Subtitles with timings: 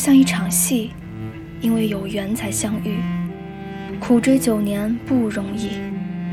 [0.00, 0.92] 像一场戏，
[1.60, 2.96] 因为有缘才相遇。
[3.98, 5.72] 苦追九年不容易，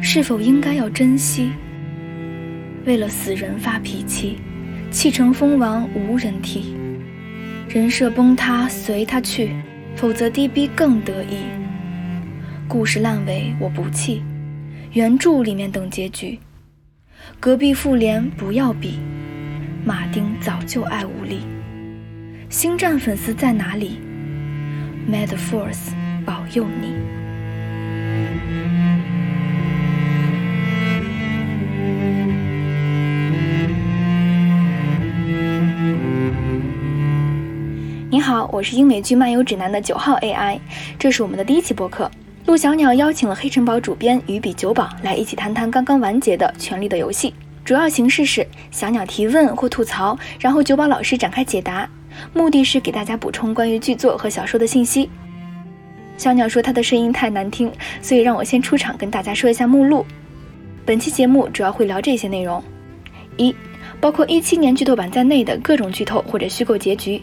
[0.02, 1.52] 是否应该要珍惜？
[2.86, 4.38] 为了死人发脾气，
[4.90, 6.78] 气成蜂王无人替。
[7.68, 9.52] 人设崩塌随他去，
[9.98, 11.40] 否则低逼更得意。
[12.70, 14.24] 故事烂尾我不气，
[14.94, 16.40] 原著里面等结局。
[17.38, 18.98] 隔壁妇联不要比，
[19.84, 21.40] 马丁早就爱无力。
[22.50, 24.00] 星战粉丝在哪里
[25.06, 25.92] ？May the Force
[26.26, 26.94] 保佑你。
[38.10, 40.58] 你好，我是英美剧漫游指南的九号 AI，
[40.98, 42.10] 这是我们的第一期播客。
[42.46, 47.32] 陆小鸟邀请了黑城堡主编鱼比九保来一起谈谈刚刚完结的《权力的游戏》。
[47.66, 51.88] 主要形式是小鸟提问或吐槽，然后九保老师展开解答，
[52.34, 55.10] 目的是给大家补充关于剧作和小说的信息。
[56.18, 60.06] 小鸟说他的声音太难听，所以让我先出场跟大家说一下目录。
[60.86, 62.64] 本期节目主要会聊这些内容：
[63.38, 63.56] 一、
[64.00, 67.22] 包括一七年剧透版在内的各种剧透或者虚构结局；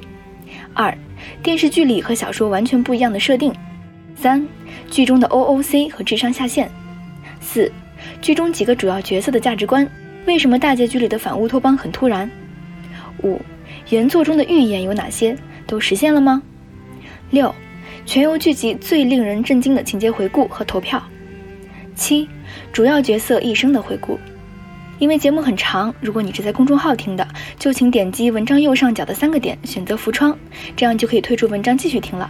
[0.74, 0.96] 二、
[1.42, 3.50] 电视剧里和小说完全不一样的设定；
[4.14, 4.46] 三、
[4.90, 6.68] 剧中的 OOC 和智商下限；
[7.40, 7.72] 四、
[8.20, 9.88] 剧中几个主要角色的价值观。
[10.26, 12.30] 为什么大结局里的反乌托邦很突然？
[13.22, 13.40] 五，
[13.94, 15.36] 原作中的预言有哪些？
[15.68, 16.42] 都实现了吗？
[17.30, 17.54] 六，
[18.04, 21.00] 全游剧集最令人震惊的情节回顾和投票。
[21.94, 22.28] 七，
[22.72, 24.18] 主要角色一生的回顾。
[24.98, 27.24] 因为节目很长，如果你是在公众号听的，
[27.56, 30.36] 就请点击文章右上角的三个点，选择浮窗，
[30.74, 32.28] 这样就可以退出文章继续听了。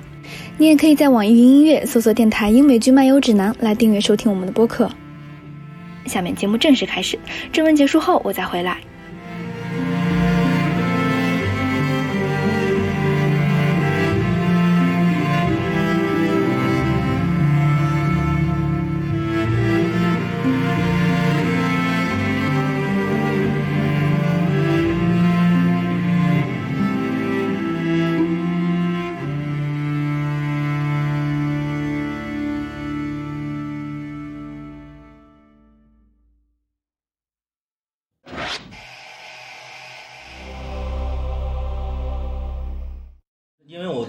[0.59, 4.91] 你也可以在网易云音乐搜索电台《英美剧漫游指南》来订阅收听我们的播客。
[6.05, 7.19] 下面节目正式开始，
[7.51, 8.79] 正文结束后我再回来。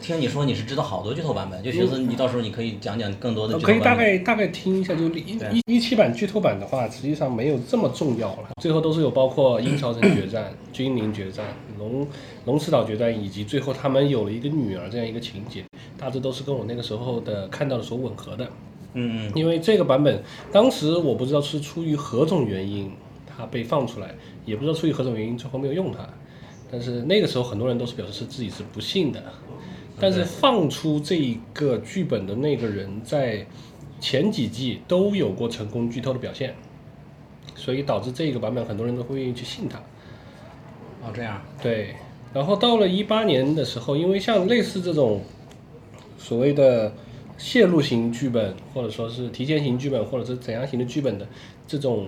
[0.06, 3.58] 听你说你是知道好多剧透版本，就寻思你到时候你可以讲讲更多的。
[3.58, 8.50] 可以大概大概听一下，就一一一七版剧透版的话，实际上没有这么重要了。
[8.62, 11.44] 最后都是有包括鹰巢城决战、君临决战、
[11.80, 12.08] 龙
[12.46, 15.64] 龙池岛决战，以及最后他们有了一个女儿这样一个情节，
[15.98, 18.46] 大致都是跟我那个时候的看到的所吻合的。
[18.94, 19.32] 嗯嗯。
[19.34, 22.92] 因为这个版本当时我不知道是出于何种原因
[23.26, 24.14] 它被放出来，
[24.46, 26.08] 也不知道出于何种原因最后没有用它，
[26.72, 29.24] 但是那个时候很多人都是表示是自己是不信的。
[30.00, 33.46] 但是放出这一个剧本的那个人，在
[34.00, 36.54] 前几季都有过成功剧透的表现，
[37.56, 39.78] 所以导致这个版本很多人都会愿意去信他。
[41.02, 41.42] 哦，这样。
[41.62, 41.96] 对。
[42.34, 45.22] 然后到了一八年的时候，因为像类似这种
[46.18, 46.94] 所谓的
[47.38, 51.28] 泄露型剧本，或者说是提前型剧本，或者是怎样型的剧本的
[51.68, 52.08] 这种。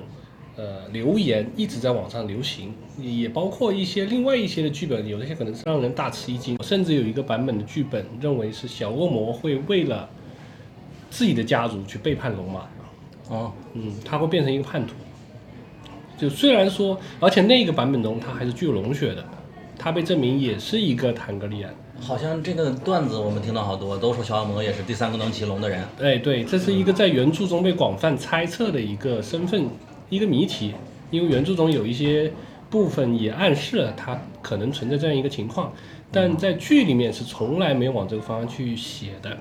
[0.58, 10.10] 呃，留言一直在网上流行，也包括一些另外一些的剧本，有一些可能是让人大吃一惊，甚至有一个版本的剧本认为是小恶魔会为了
[11.12, 12.62] 自己的家族去背叛龙马。
[13.30, 14.94] 哦，嗯，他会变成一个叛徒。
[16.18, 19.24] 就虽然说，而且那个版本中他还是具有龙血的，
[19.78, 21.72] 他被证明也是一个坦格利安。
[22.00, 25.84] 好像这个段子我们听到好多，都说小恶魔也是第三个能骑龙的人。
[26.02, 29.68] 哎，对，这是一个在原著中被广泛猜测的一个身份。
[30.10, 30.74] 一个谜题，
[31.12, 32.32] 因为原著中有一些
[32.70, 35.74] 部分也暗示了它可能存在这样一个情况，
[36.12, 39.38] 但在剧里面是从来没有往这个方向去写的，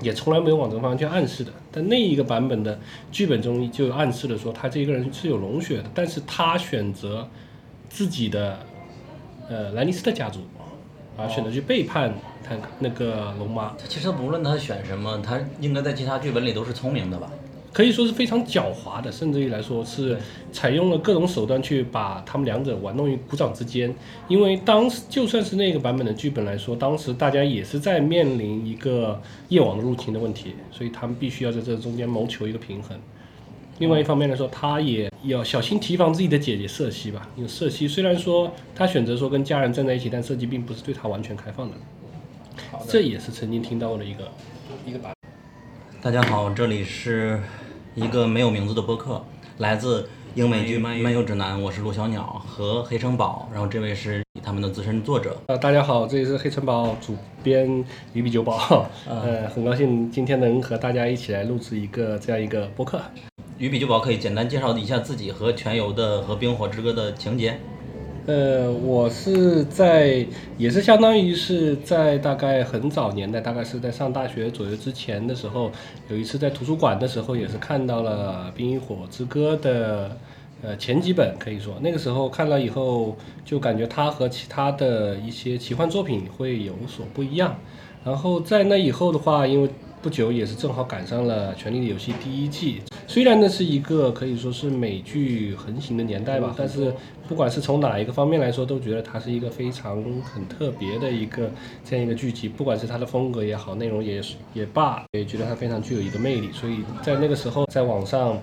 [0.00, 1.52] 也从来没有往这个方向去暗示的。
[1.70, 2.78] 但那一个版本的
[3.12, 7.28] 剧本中就暗示了说他这个人是有龙血的，但是他选择
[7.88, 8.58] 自己的
[9.48, 10.40] 呃兰尼斯特家族，
[11.16, 13.74] 而选择去背叛他那个龙妈。
[13.88, 17.30] 其实无论他选什么，他应该在其他剧本里都是聪明的吧。
[17.76, 20.16] 可以说是非常狡猾的，甚至于来说是
[20.50, 23.94] 采用了各种手段去把他们两者玩弄于股掌之间。
[24.28, 29.20] 因为当时就算是那个版本的剧本来说，当时大家也是在面临一个
[29.50, 32.98] 夜王的入侵的问题，所以他们必须要在这中间谋求一个平衡。
[33.76, 41.74] 另外一方面来说，他也要小心提防自己的姐姐瑟西吧，因为瑟西虽然说他选择说跟家人站在一起，但瑟西并不是对他完全开放的。
[42.88, 44.32] 这也是曾经听到过的一个
[44.86, 45.12] 一个版。
[46.00, 47.38] 大家好，这里是。
[47.96, 49.24] 一个没有名字的播客，
[49.56, 55.34] 来自英美剧漫游指南，我是陆小鸟和黑城堡，然后这位是他们的资深作者。
[55.46, 57.82] 呃，大家好，这里是黑城堡主编
[58.12, 63.00] 鱼比酒保，呃，很高兴今天能和大家一起来录制一个这样一个播客。
[63.56, 67.58] 于比酒保可以简单介绍一下自己和全游的和冰火之歌的情节。
[68.26, 70.26] 呃，我是在，
[70.58, 75.70] 也是相当于是在大概很早年代，大概是在上大学左右之前的时候，
[76.08, 80.16] 有一次在图书馆的时候，也是看到了《冰与火之歌》的
[80.60, 87.56] 呃前几本，可以说那个时候看了以后，就感觉它和其他的一些奇幻作品会有所不一样。
[88.04, 89.70] 然后在那以后的话，因为
[90.02, 96.92] 不久也是正好赶上了《权力的游戏》第一季，虽然那是一个可以说是美剧横行的年代吧，但是
[97.28, 101.50] 不管是从哪一个方面来说，都觉得它是一个非常很特别的一个
[101.84, 104.20] 这样一个剧集，不管是它的风格也好，内容也
[104.54, 106.50] 也罢，也觉得它非常具有一个魅力。
[106.52, 108.38] 所以在那个时候，在网上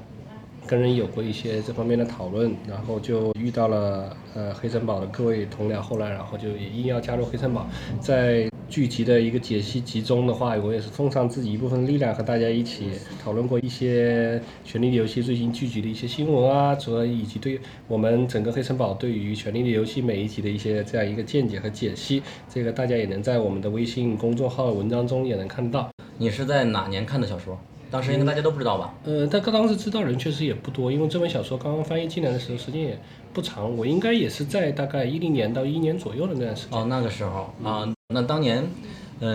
[0.68, 7.68] 跟人有过一些这方面的讨论，然后就遇到了呃黑城堡的各位同僚，后来然后就也硬要加入黑城堡，
[8.00, 8.50] 在。
[8.70, 12.90] 剧集的一个解析集中的话，我也是奉上自己一部分力量，和大家一起
[13.24, 22.24] 讨论过一些《权力的游戏》最新剧集的一些新闻啊，主要以及对我们整个黑城堡对于《权力的游戏》每一集的一些这样一个见解和解析。
[22.50, 25.92] 这个大家也能在我们的微信公众号文章中也能看到。
[26.18, 27.56] 你是在哪年看的小说？
[27.94, 28.92] 当时应该大家都不知道吧？
[29.06, 33.00] 呃，但当时知道人确实也不多，因为这本小说刚刚翻译进来的时候时间也
[33.32, 36.80] 不长，我应该也是在大概一零年到一年左右的那段时间。
[36.80, 37.88] 哦，那个时候啊。
[38.12, 38.68] 那当年，嗯，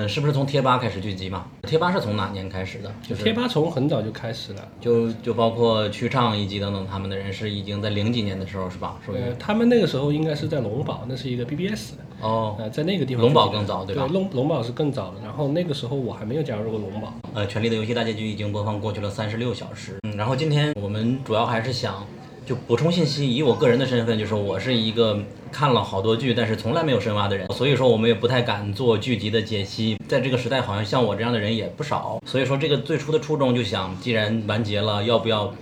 [0.09, 1.47] 是不是从贴吧开始聚集嘛？
[1.63, 2.93] 贴吧是从哪年开始的？
[3.03, 8.99] 就是贴吧从很早就开始了，就就包括曲畅以及等等他们的人是已经在零几年的时候是吧？
[9.09, 11.95] 呃，他们那个时候应该是在龙宝，那是一个 BBS。
[12.21, 12.57] 哦。
[12.59, 13.23] 呃，在那个地方。
[13.23, 14.07] 龙宝更早对吧？
[14.07, 15.21] 对，龙龙宝是更早的。
[15.23, 17.15] 然后那个时候我还没有加入过龙宝。
[17.35, 19.97] 呃，权力的游戏大结局已经播放过去了三十六小时。
[20.03, 22.07] 嗯，然后今天我们主要还是想。
[22.49, 25.23] 就补充信息，以我个人的身份，就是我是一个
[25.53, 29.99] 看了好多剧，但是从来没有深挖的人，所以说我们也不太敢做剧集的解析。
[30.09, 35.53] 在这个时代，好像像我这样的人也不少，所以说这个最初的初衷就想，既然完结了，要不要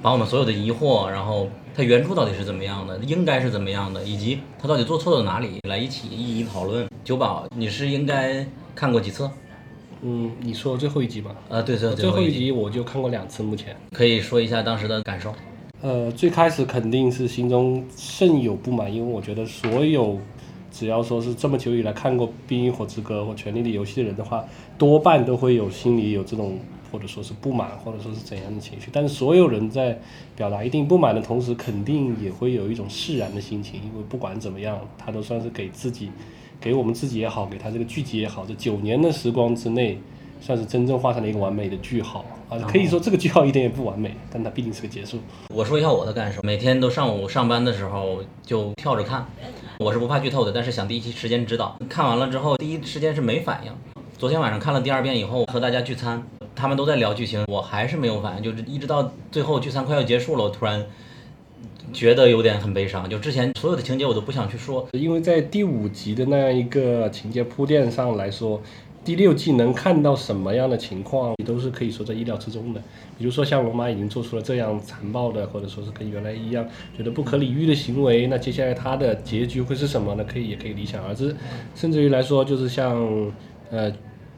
[0.00, 6.88] 把我们所有的疑惑，然后它原著到底是怎么样的，应该是怎么样的，以及它到底做错了哪里，来一起一一讨论。
[7.02, 8.46] 九宝，你是应该
[8.76, 9.28] 看过几次？
[10.02, 11.34] 嗯，你说最后一集吧。
[11.48, 15.34] 啊，对对，最后一集我就看过两次，目前可以说一下当时的感受。
[15.80, 20.18] 呃，最开始肯定是心中甚有不满，因为我觉得所有
[20.72, 24.44] 只要说是这么久以来看过《冰与火之歌》或《权力的游戏》的人的话，
[24.76, 26.58] 多半都会有心里有这种
[26.90, 28.88] 或者说是不满，或者说是怎样的情绪。
[28.92, 29.96] 但是所有人在
[30.34, 36.10] 表达一定不满的同时，肯定也会有一种释然的心情，因为不管怎么样，他都算是给自己、
[36.60, 39.96] 给我们自己也好，给他这个剧集也好，这九年的时光之内，
[40.40, 42.24] 算是真正画上了一个完美的句号。
[42.48, 45.18] 啊，可以说这个句号一点也不完美，但它毕竟是个结束。
[45.54, 49.26] 我说一下我的感受，每天都上午上班的时候就跳着看，
[49.78, 51.76] 我是不怕剧透的，但是想第一时间知道。
[51.90, 53.72] 看完了之后，第一时间是没反应。
[54.16, 60.86] 昨天晚上看了第二遍以后，和大家聚餐，他们都在聊剧情，我还是没有反应，就是一直到最后聚餐快要结束了，我突然
[61.92, 63.06] 觉得有点很悲伤。
[63.10, 68.62] 就之前所有的情节我都不想去说，因为在第五集的那样一个情节铺垫上来说。
[69.08, 72.82] 第六季能看到什么样的情况，都是可以说在意料之中的。
[73.16, 80.22] 比如说，像龙马已经做出了这样残暴的，或者说是跟原来一样觉得不可理喻的行为，那接下来他的结局会是什么呢？
[80.24, 81.34] 可以也可以理想而知。
[81.74, 83.32] 甚至于来说，就是像
[83.70, 83.90] 呃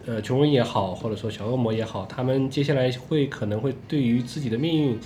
[0.07, 4.97] 呃穷人也好，或者说小恶魔也好，他们接下来会可能会对于自己的命运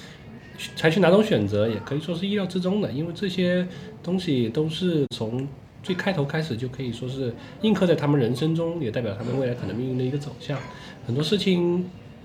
[0.77, 2.93] 采取哪种选择，也可以说是意料之中的。
[2.93, 3.67] 因为这些
[4.03, 5.49] 东西都是从。
[5.85, 10.59] 最开头开始就可以说是印刻在他们人生中，也代表他们未来可能命运的一个走向。
[11.07, 11.85] 很多事情，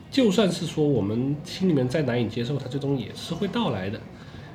[0.10, 4.00] 就算是说我们心里面再难以接受，它最终也是会到来的。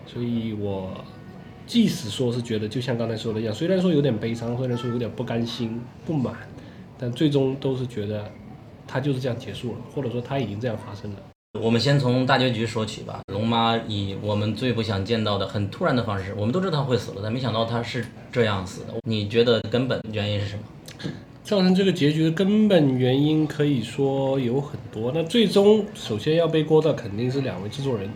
[0.06, 1.04] 所以我
[1.66, 6.34] 即使说是觉得，就像刚才说的一样，虽然说有点悲伤，虽然说有点不甘心、不满，
[6.98, 8.30] 但最终都是觉得
[8.86, 11.18] 它就是这样结束了，或者说它已经这样发生了。
[11.60, 13.20] 我们先从大结局说起吧。
[13.32, 18.94] 龙妈以我们最不想见到的很突然的方式，我们都知道她会死了，但没想到她是这样死的。
[19.08, 20.62] 你觉得根本原因是什么？
[21.44, 25.12] 造成这个结局的根本原因可以说有很多。
[25.14, 28.10] 那最终首先要背锅的肯定是两位制作人，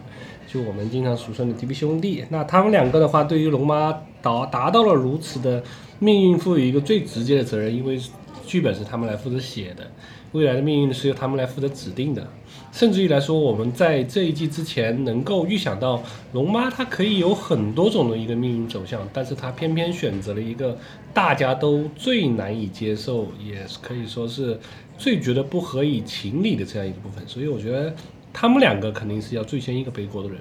[0.49, 2.25] 就我们经常俗称的 DB 兄弟。
[2.31, 5.63] 那他们两个的话，对于龙妈达达到了如此的
[6.01, 8.01] 命运，赋予一个最直接的责任，因为
[8.45, 9.89] 剧本是他们来负责写的，
[10.33, 12.27] 未来的命运是由他们来负责指定的。
[12.71, 20.77] 甚至于来说，我们在这一季之前能够预想到龙妈她可以有很多种的一个命运走向，但是她偏偏选择了一个
[21.15, 24.59] 大家都最难以接受，也可以说是
[24.99, 27.27] 最觉得不合以情理的这样一个部分。
[27.27, 27.95] 所以我觉得
[28.33, 30.39] 他们两个肯定是要最先一个背锅的人。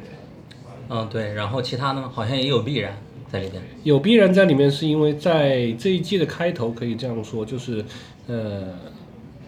[0.90, 1.34] 嗯，对。
[1.34, 2.98] 然后其他呢，好像也有必然。
[3.30, 3.62] 在里边？
[3.84, 7.84] 有必然在里面，是因为在这一季的开头可以这样说，就是
[8.26, 8.74] 呃，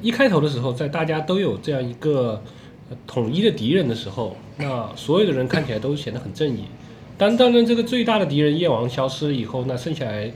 [0.02, 2.42] 一开头的时候，在大家都有这样一个
[3.06, 6.66] 统一的敌人的时候，那所有的人看起来都显得很正义。
[7.18, 10.32] 但当然，这个最大的敌人夜王消失了以后，那剩下来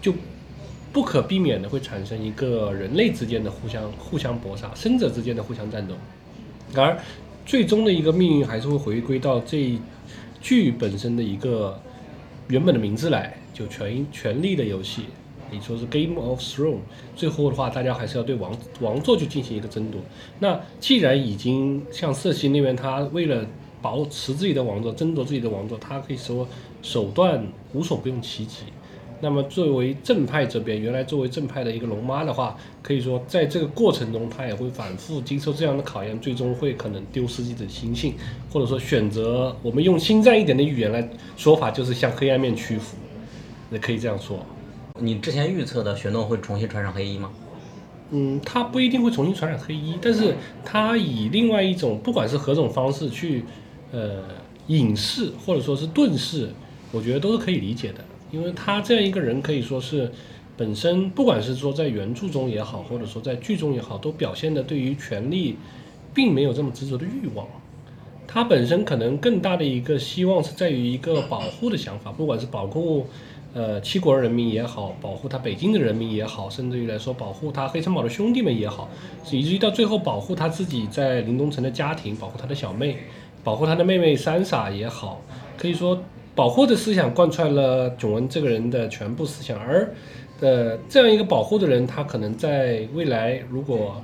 [0.00, 0.14] 就
[0.92, 5.94] 不可避免的会产生一个人类之间的互相互相搏杀，生者之间的互相战斗，
[6.72, 6.96] 然而
[7.44, 9.76] 最终的一个命运还是会回归到这
[10.40, 11.80] 剧本身的一个
[12.46, 15.02] 原本的名字来，就权权力的游戏，
[15.50, 16.78] 你说是 Game of Thrones，
[17.16, 20.00] 最后的话，大家还是要对王王座去进行一个争夺。
[20.38, 23.46] 那既然已经像瑟西那边，他为了
[23.80, 26.46] 保持自己的王座，争夺自己的王座，他可以说
[26.82, 28.64] 手段无所不用其极。
[29.20, 38.14] 那么作为正派这边，原来作为正派的一个龙妈的话，可以说在这个过程中，他也会反复经受这样的考验，最终会可能丢失自己的心性，
[38.52, 42.96] 或者说选择我们用心战一点的语言来说法，就是向黑暗面屈服，
[43.72, 44.38] 也可以这样说。
[45.00, 47.30] 你之前预测的雪诺会重新穿上黑衣吗？
[48.10, 53.44] 嗯，他不一定会重新传染黑衣，但是他以另外一种，不管是何种方式去，
[53.92, 54.22] 呃，
[54.68, 56.48] 隐士或者说是遁世，
[56.90, 58.02] 我觉得都是可以理解的。
[58.30, 60.10] 因为他这样一个人可以说是，
[60.56, 65.58] 本身不管是说在原著中也好，或者说在剧中也好，都表现的对于权力，
[66.14, 67.46] 并没有这么执着的欲望。
[68.26, 73.06] 他本身可能更大的一个希望是在于一个保护的想法，不管是保护。
[73.54, 78.88] 呃，七国人民也好，保护他北京的人民也好，甚至于来说保护他黑城堡的兄弟们也好，
[79.30, 82.98] 以至于到最后保护他自己在林东城的家庭，保护他的小妹，
[83.42, 85.22] 保护他的妹妹三傻也好，
[85.56, 85.98] 可以说
[86.34, 89.58] 保护的思想贯穿了囧文这个人的全部思想。
[89.58, 89.92] 而，
[90.40, 94.02] 呃，这样一个保护的人，他可能在未来如果。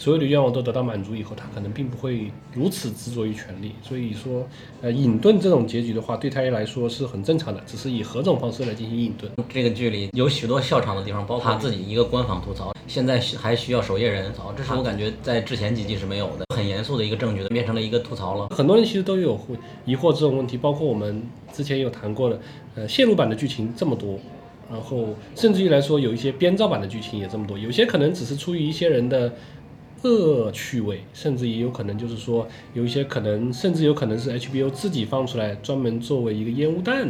[0.00, 3.72] 所有的愿望都得到满足以后，他可能并不会如此执着于权力。
[3.82, 4.48] 所以说，
[4.80, 9.26] 呃，隐遁这种结局的话，对他来说是很正常的，只是以何种方式来进行隐遁。
[9.46, 18.48] 这个剧里有许多笑场的地方，包括他自己一个官方吐槽，现在还需要守夜人槽，这是我感觉在之前几季是没有的，很严肃的一个证据的，变成了一个吐槽了。
[18.56, 19.38] 很多人其实都有
[19.84, 22.40] 疑惑这种问题，包括我们之前有谈过的，
[22.74, 24.18] 呃，线路版的剧情这么多，
[24.70, 29.30] 然后甚至于来说有一些编造版的剧情也这么多，有些可能只是出于一些人的。
[30.02, 37.08] 恶趣味，甚至也有可能就是说，有一些可能，甚至有可能是 HBO 自己放出来，专门作为一个烟雾弹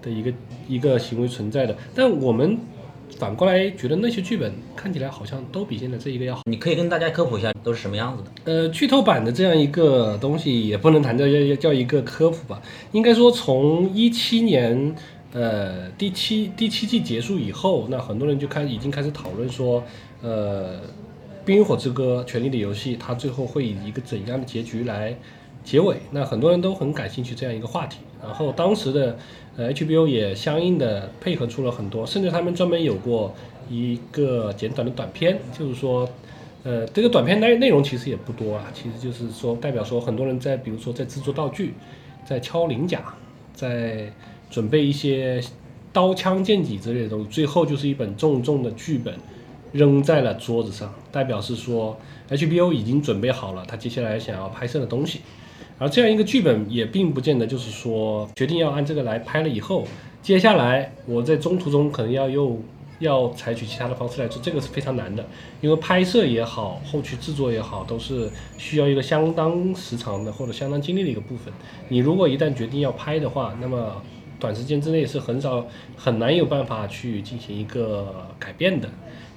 [0.00, 0.32] 的一个
[0.66, 1.76] 一个行为存在的。
[1.94, 2.56] 但我们
[3.18, 6.42] 反过来觉得那些剧本看起来好像都比现在这一个要好。
[6.46, 8.30] 你可以跟大家科普一下都是什么样子的？
[8.50, 14.94] 呃，剧透版的这样一个东西也不能谈叫叫叫一个科普吧，应该说从一七年
[15.34, 19.84] 呃第七第七季结束以后，那很多人就开已经开始讨论说，
[20.22, 20.78] 呃。
[21.50, 25.16] 《冰与火之歌：权力的游戏》，它最后会以一个怎样的结局来
[25.64, 25.96] 结尾？
[26.12, 27.98] 那很多人都很感兴趣这样一个话题。
[28.22, 29.18] 然后当时的
[29.56, 33.34] 呃 HBO 也相应的配合出了很多，甚至他们专门有过
[33.68, 36.08] 一个简短的短片，就是说，
[36.62, 41.74] 呃，这个短片内内容其实也不多啊，其实就是说代表说很多人在比如说在制作道具，
[42.24, 43.02] 在敲鳞甲，
[43.52, 44.08] 在
[44.48, 45.42] 准备一些
[45.92, 49.12] 刀枪剑戟之类的东西，最后就是一本重重的剧本。
[49.72, 51.98] 扔在了桌子上，代表是说
[52.28, 55.20] HBO 已经准备好了他接下来想要拍摄的东西，
[55.78, 59.86] 而这样一个剧本也并不见得就是说决定要按这个来拍了以后，
[60.22, 62.60] 接下来我在中途中可能要又
[62.98, 65.24] 要采取其他的方式来做，这个是非常难的，
[65.62, 71.52] 因为拍摄也好，后期制作也好，都是需要一个相当时长的或者相当精力的一个部分。
[71.88, 74.02] 你如果一旦决定要拍的话，那么
[74.38, 78.88] 短时间之内是很少很难有办法去进行一个改变的。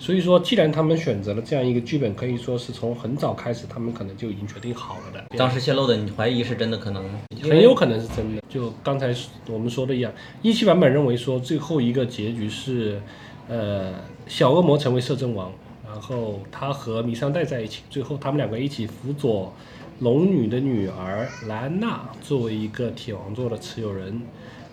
[0.03, 5.38] 所以说，既然他们选择了这样一个剧本，可以说是从很早开始，他们可能就已经决定好了的。
[5.38, 6.77] 当时泄露的，你怀疑是真的？
[6.77, 7.05] 可能
[7.41, 8.41] 很有可能是真的。
[8.50, 9.15] 就刚才
[9.48, 13.01] 我们说的一样，一期版本认为说最后一个结局是，
[13.48, 13.93] 呃，
[14.27, 15.50] 小恶魔成为摄政王，
[15.88, 19.53] 然后他和弥桑代在一起，最后他们两个一起辅佐
[20.00, 24.22] 龙女的女儿莱安娜作为一个铁王座的持有人，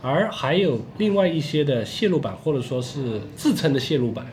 [0.02, 4.26] 而还有另外一些的泄露版，或者说是自称的泄露版。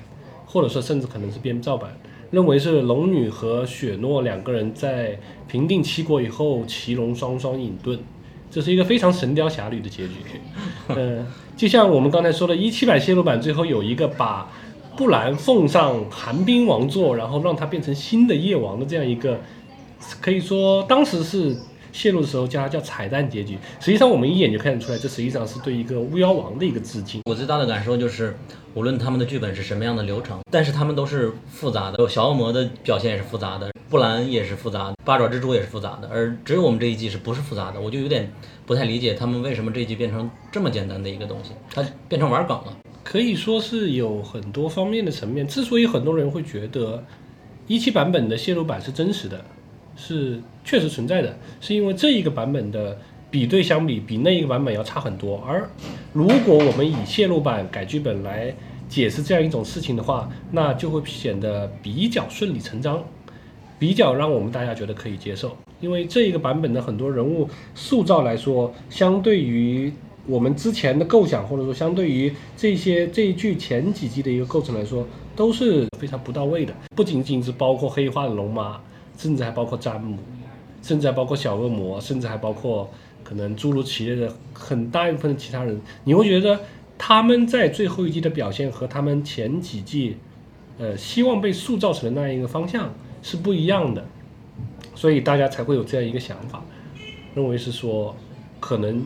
[0.57, 1.95] 或者说，甚至可能是编造版，
[2.31, 7.99] 认为是龙女和雪诺两个人在平定七国以后，骑龙双双隐遁，
[8.49, 10.15] 这是一个非常神雕侠侣的结局。
[10.87, 11.23] 嗯，
[11.55, 14.51] 就像我们刚才说的，一七版泄露版最后有一个把
[14.95, 19.39] 布兰奉上寒冰王座，然后让他变成新的夜王的这样一个，
[20.19, 21.55] 可以说当时是。
[21.97, 27.21] 泄露的时候叫它叫彩蛋结局，实际上我们一眼就看得出来，这实际上是对一个巫妖王的一个致敬。
[27.25, 28.37] 我最大的感受就是，
[28.75, 32.07] 无论他们的剧本是什么样的流程，但是他们都是复杂的。
[32.07, 37.81] 小恶魔的表现也是复杂的，布兰也是复杂的，八爪蜘蛛也是复杂的，而只有我们这一季是不是复杂的？
[37.81, 38.31] 我就有点
[38.67, 42.77] 不太理解他们为什么这一季变成这么简单的一个东西，它变成玩梗了。
[43.03, 45.47] 可以说是有很多方面的层面。
[45.47, 47.03] 之所以很多人会觉得
[47.65, 49.43] 一期版本的泄露版是真实的，
[49.97, 52.97] 是确实存在的，是因为这一个版本的
[53.29, 55.43] 比对相比，比那一个版本要差很多。
[55.45, 55.67] 而
[56.13, 58.53] 如果我们以泄露版改剧本来
[58.87, 63.03] 解释这样一种事情的话，那就会显得比较顺理成章，
[63.77, 65.57] 比较让我们大家觉得可以接受。
[65.81, 69.91] 因为这一个版本的很多人物塑造来说，相对于
[70.25, 76.73] 我们之前的构想，或者说相对于这些这一剧前几季的一个构成来说，都是非常不到位的。
[76.95, 78.79] 不仅仅是包括黑化的龙妈，
[79.17, 80.17] 甚至还包括詹姆，
[80.81, 82.89] 甚至还包括小恶魔，甚至还包括
[83.23, 85.81] 可能诸如此类的很大一部分其他人。
[86.05, 86.59] 你会觉得
[86.97, 90.15] 他们在最后一季的表现和他们前几季，
[90.77, 94.05] 呃，希望被塑造成那样一个方向是不一样的，
[94.95, 96.63] 所以大家才会有这样一个想法，
[97.35, 98.15] 认为是说
[98.59, 99.03] 可能。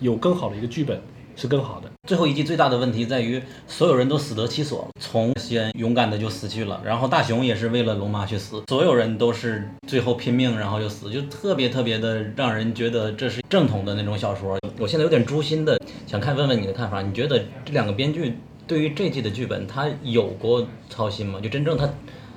[0.00, 1.00] 有更好的一个剧本
[1.36, 1.90] 是更好的。
[2.08, 4.88] 最后一季最大的问题在于，所有人都死得其所。
[5.00, 14.58] 从先勇敢的就死去了，然后大雄也是为了龙妈去死，所有人都是最后拼命，然后就死，就特别特别的让人觉得这是正统的那种小说。
[14.78, 17.02] 我现在有点诛心的想看，问问你的看法。
[17.02, 18.36] 你觉得这两个编剧
[18.66, 21.38] 对于这季的剧本，他有过操心吗？
[21.40, 21.88] 就真正他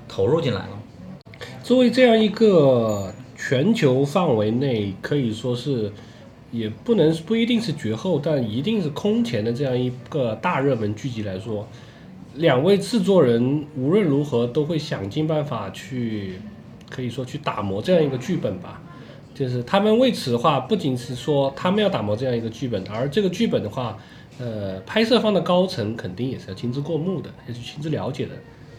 [0.08, 0.80] 投入进来了？
[1.64, 5.92] 作为这样一个全球范围内可以说是。
[6.56, 11.68] 也不能不一定是绝后，但一定是空前的这样一个大热门剧集来说，
[12.36, 16.40] 两位制作人无论如何都会想尽办法去，
[16.90, 18.82] 可以说去打磨这样一个剧本吧。
[19.34, 23.98] 就是他们为此的话，不仅是说他们要打磨这样一个剧本，而这个剧本的话，
[24.40, 28.32] 呃，拍摄方的高层肯定也是要亲自过目的，也是亲自了解的。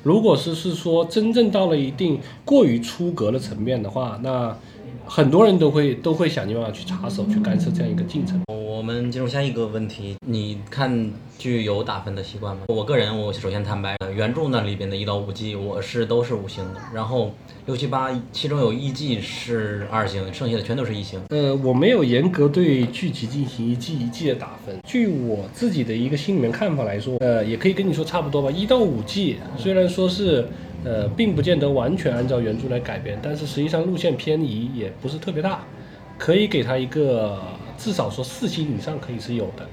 [0.03, 4.57] 如果是是说真正到了一定过于出格的层面的话，那。
[5.07, 8.40] 很多人都会都会想尽办法去插手去干涉这样一个进程。
[8.49, 12.64] 我们进入下一个问题，你看剧有打分的习惯吗？
[12.69, 17.33] 我个人，我首先坦白，原著那里边的一到五季我是都是五星的，然后
[17.64, 21.19] 六七八其中有一季是二星，剩下的全都是一星。
[21.31, 24.77] 呃，我没有严格对剧集进行一季一季的打分。
[24.85, 28.51] 据我自己的一个心里面看法来说，呃，也可以跟你说差不多吧。
[28.51, 30.47] 一到五季虽然说是。
[30.84, 35.64] 呃，并不见得完全按照原著来改编，但是实际上路线偏移也不是特别大，
[36.18, 37.40] 可以给他一个
[37.76, 39.66] 至少说四星以上可以是有的。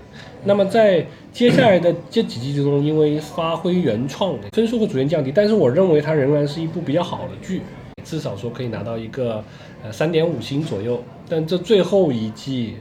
[0.44, 7.62] 那么在接下来的这几季之中，因为发挥原创，分数会逐渐降低，但是我认为它仍然是一部比较好的剧，
[8.04, 9.44] 至少说可以拿到一个
[9.84, 11.04] 呃三点五星左右。
[11.30, 12.76] 但这最后一季。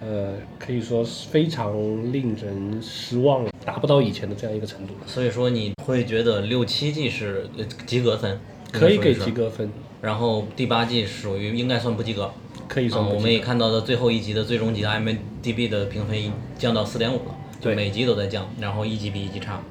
[0.00, 1.72] 呃，可以说是非常
[2.12, 4.94] 令人失望，达不到以前的这样一个程度。
[5.06, 7.48] 所以说你会觉得六七季是
[7.86, 8.38] 及格分，
[8.72, 9.70] 可以给及格分。
[10.02, 12.30] 然后第八季属于应该算不及格，
[12.68, 13.02] 可以算。
[13.02, 19.62] 我们也看到的最后一集的最终集 IMDB 的评分降到四点五了，对，每集都在降，然后一集比一集差。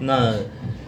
[0.00, 0.34] 那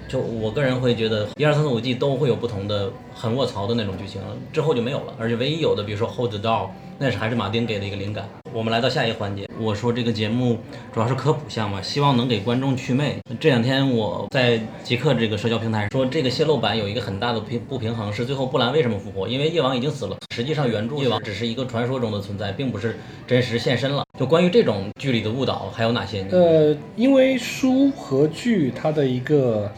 [0.09, 4.21] 就我个人会觉得一二三四五季都会有不同的很卧槽的那种剧情，
[4.53, 5.15] 之后就没有了。
[5.17, 8.29] 而且唯一有的，比如说 Hold the Door，那是还是马丁给的一个灵感。
[8.53, 10.59] 我们来到下一个环节，我说这个节目
[10.93, 13.17] 主要是科普项嘛，希望能给观众祛魅。
[13.41, 19.27] 这两天我在极客这个社交平台说，这个泄露版有一个很大的平不平衡，是最后布兰为什么复活？
[19.27, 24.05] 因为夜王已经死了，实际上原著夜王只是一个传说中的存在，并不是真实现身了。
[24.19, 26.27] 就关于这种剧里的误导，还有哪些？
[26.31, 29.73] 呃，因为书和剧它的一个。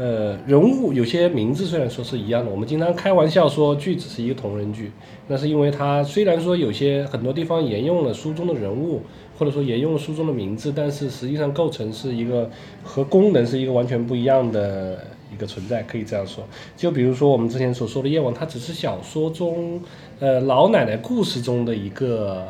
[0.00, 4.90] 呃，人物有些名字虽然说是一样的，我们经常开玩笑说剧只是一个同人剧，
[5.28, 9.02] 那是因为它虽然说有些很多地方沿用了书中的人物，
[9.38, 12.50] 或者说沿用了书中的名字，但是实际上构成是一个
[12.82, 16.42] 和功能是一个完全不一样的一个存在，可以这样说。
[16.78, 19.82] 就比如说我们之前所说的夜王，它只是小说中，
[20.18, 22.48] 呃，老奶奶故事中的一个，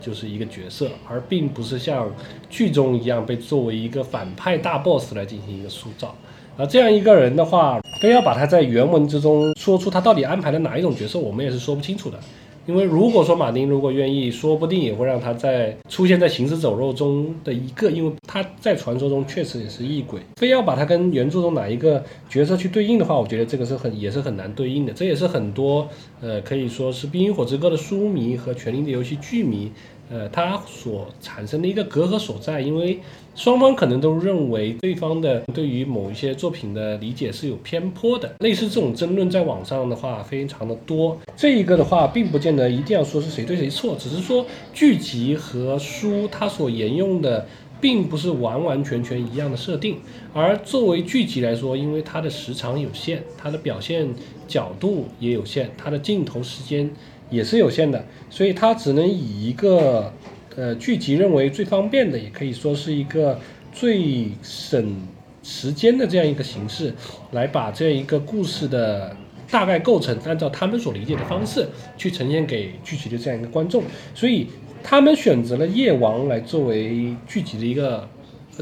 [0.00, 2.10] 就是一个角色，而并不是像
[2.50, 6.12] 剧中一样被作为一个反派大 boss 来进行一个塑造。
[6.58, 12.18] 而这样一个人的话，非要把他在原文之中说出他到底安排了哪一种角色，我们也是说不清楚的。
[12.66, 20.20] 因为如果说马丁如果愿意，说不定也会让他在出现在行尸走肉中的一个，因为他在传说中确实也是异鬼。
[20.36, 24.92] 非要把他跟原著中哪一个角色去对应的话，我觉得这个是很也是很难对应的。
[24.92, 25.86] 这也是很多
[26.20, 29.70] 呃可以说是《冰与火之歌》的书迷和《权力的游戏》剧迷。
[30.08, 33.00] 呃，它所产生的一个隔阂所在，因为
[33.34, 38.32] 双方可能都认为对方的对于某一些作品的理解是有偏颇的。
[38.38, 41.18] 类似这种争论，在网上的话非常的多。
[41.36, 47.46] 这一个的话，并不见得一定要说是谁对谁错，只是说剧集和书它所沿用的，
[47.80, 49.98] 并不是完完全全一样的设定。
[50.32, 54.14] 而作为剧集来说，因为它的时长有限，它的表现
[54.46, 56.90] 角度也有限，它的镜头时间。
[57.30, 60.12] 也是有限的，所以它只能以一个
[60.54, 63.38] 呃剧集认为最方便的，也可以说是一个
[63.72, 64.96] 最省
[65.42, 66.94] 时间的这样一个形式，
[67.32, 69.16] 来把这样一个故事的
[69.50, 73.82] 大概构成，按照他们所理解的方式去呈现给剧集的这样一个观众，
[74.14, 74.46] 所以
[74.82, 78.08] 他们选择了夜王来作为剧集的一个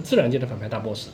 [0.03, 1.09] 自然界的反派大 boss。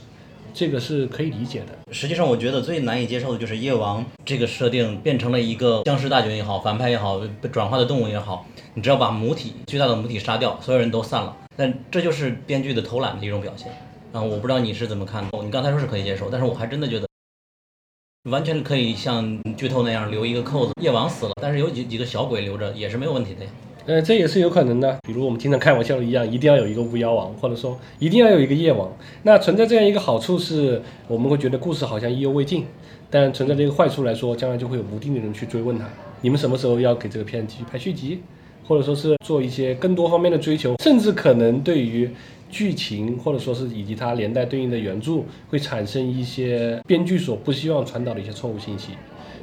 [0.53, 1.79] 这个是可以理解的。
[1.93, 11.37] 实际上，我觉得最难以接受的就是夜王这个设定变成了一个僵尸大军也好，反派也好，被转化的动物也好，你只要把母体巨大的母体杀掉，所有人都散了。
[11.57, 13.71] 但这就是编剧的偷懒的一种表现。
[14.13, 15.43] 然后，我不知道你是怎么看的。
[15.43, 17.07] 你刚才说是可以接受，但是我还真的觉得，
[18.31, 23.51] 完全可以像剧透那样留一个扣子，夜王死了，但是有几几个小鬼留着也是没有问题的呀。
[23.87, 24.99] 呃，这也是有可能的。
[25.07, 28.91] 比如我们经常开玩笑的一样，一定要有一个巫妖王，或者说一定要有一个夜王。
[29.23, 32.63] 那存在这样一个好处是，我们会觉得故事好像意犹未尽；
[33.09, 35.89] 但存在这个坏处来说，将来就会有无定的人去追问他：
[36.21, 38.21] 你们什么时候要给这个片继续拍续集，
[38.69, 42.09] 或者说是做一些更多方面的追求，甚至可能对于
[42.51, 48.91] 剧情或者说是以及它连带对应的原著，会产生一些编剧所不希望传导的一些错误信息。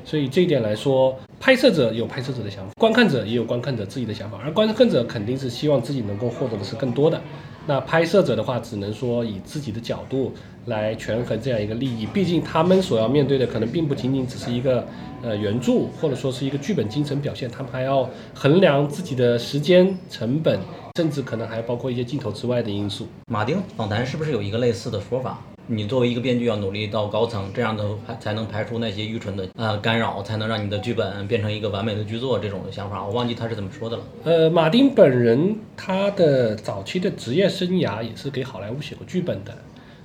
[0.08, 7.22] 所以这一点来说，拍摄者有拍摄者的想法，观看者也有观看者自己的想法，而观看者肯定是希望自己能够获得的是更多的。
[7.66, 10.32] 那拍摄者的话，只能说以自己的角度
[10.68, 14.88] 来权衡这样一个利益，毕竟他们所要面对的可能并不仅仅只是一个
[15.22, 20.58] 呃原著，或者说是一个剧本精神表现，他们还要衡量自己的时间成本，
[20.96, 23.06] 甚至可能还包括一些镜头之外的因素。
[23.30, 25.42] 马丁访谈是不是有一个类似的说法？
[25.70, 32.40] 你作为一个编剧，要努力到高层，这样的排才能排除那些愚蠢的呃干扰，才能让你的剧本变成一个完美的剧作。
[32.40, 34.04] 这种想法，我忘记他是怎么说的了。
[34.24, 39.58] 呃，马丁本人他的早期的职业生涯也是给好莱坞写过剧本的，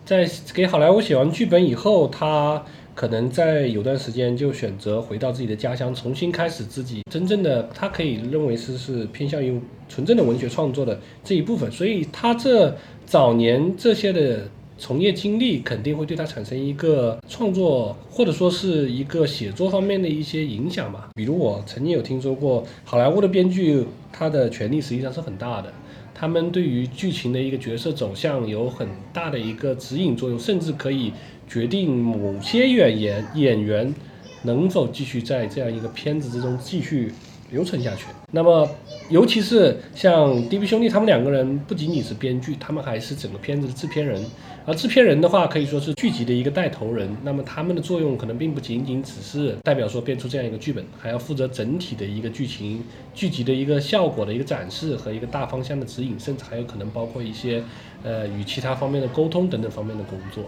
[0.05, 2.64] 在给好莱坞写完剧本以后，他
[2.96, 11.70] 可能在有段时间就选择回到自己的家乡，重新开始自己真正的他可以认为是是偏向于纯正的文学创作的这一部分。
[11.70, 14.48] 所以他这早年这些的。
[14.83, 21.09] 从业经历肯定会对他产生一个创作或者说是一个写作方面的一些影响吧。
[21.14, 25.73] 比如我曾经有听说过，好莱坞的编剧他的权力实际上是很大的，
[26.12, 31.12] 他们对于剧情的一个角色走向有很大的一个指引作用，甚至可以
[31.49, 33.95] 决定某些演员演员
[34.42, 37.12] 能否继续在这样一个片子之中继续。
[37.53, 38.07] 留存下去。
[38.31, 38.66] 那么，
[39.11, 44.25] 尤其是像 DB 兄弟他们两个人，不仅仅是编剧，他们还是整个片子的制片人。
[44.64, 47.16] 而制片人的话，可以说是剧集的一个带头人。
[47.22, 57.62] 那么他们的作用可能并不仅仅只是代表说编出这样一个剧本，还要负责整体的一个剧情、剧集的一个效果的一个展示和一个大方向的指引，甚至还有可能包括一些
[58.03, 60.44] 呃与其他方面的沟通等等方面的工作。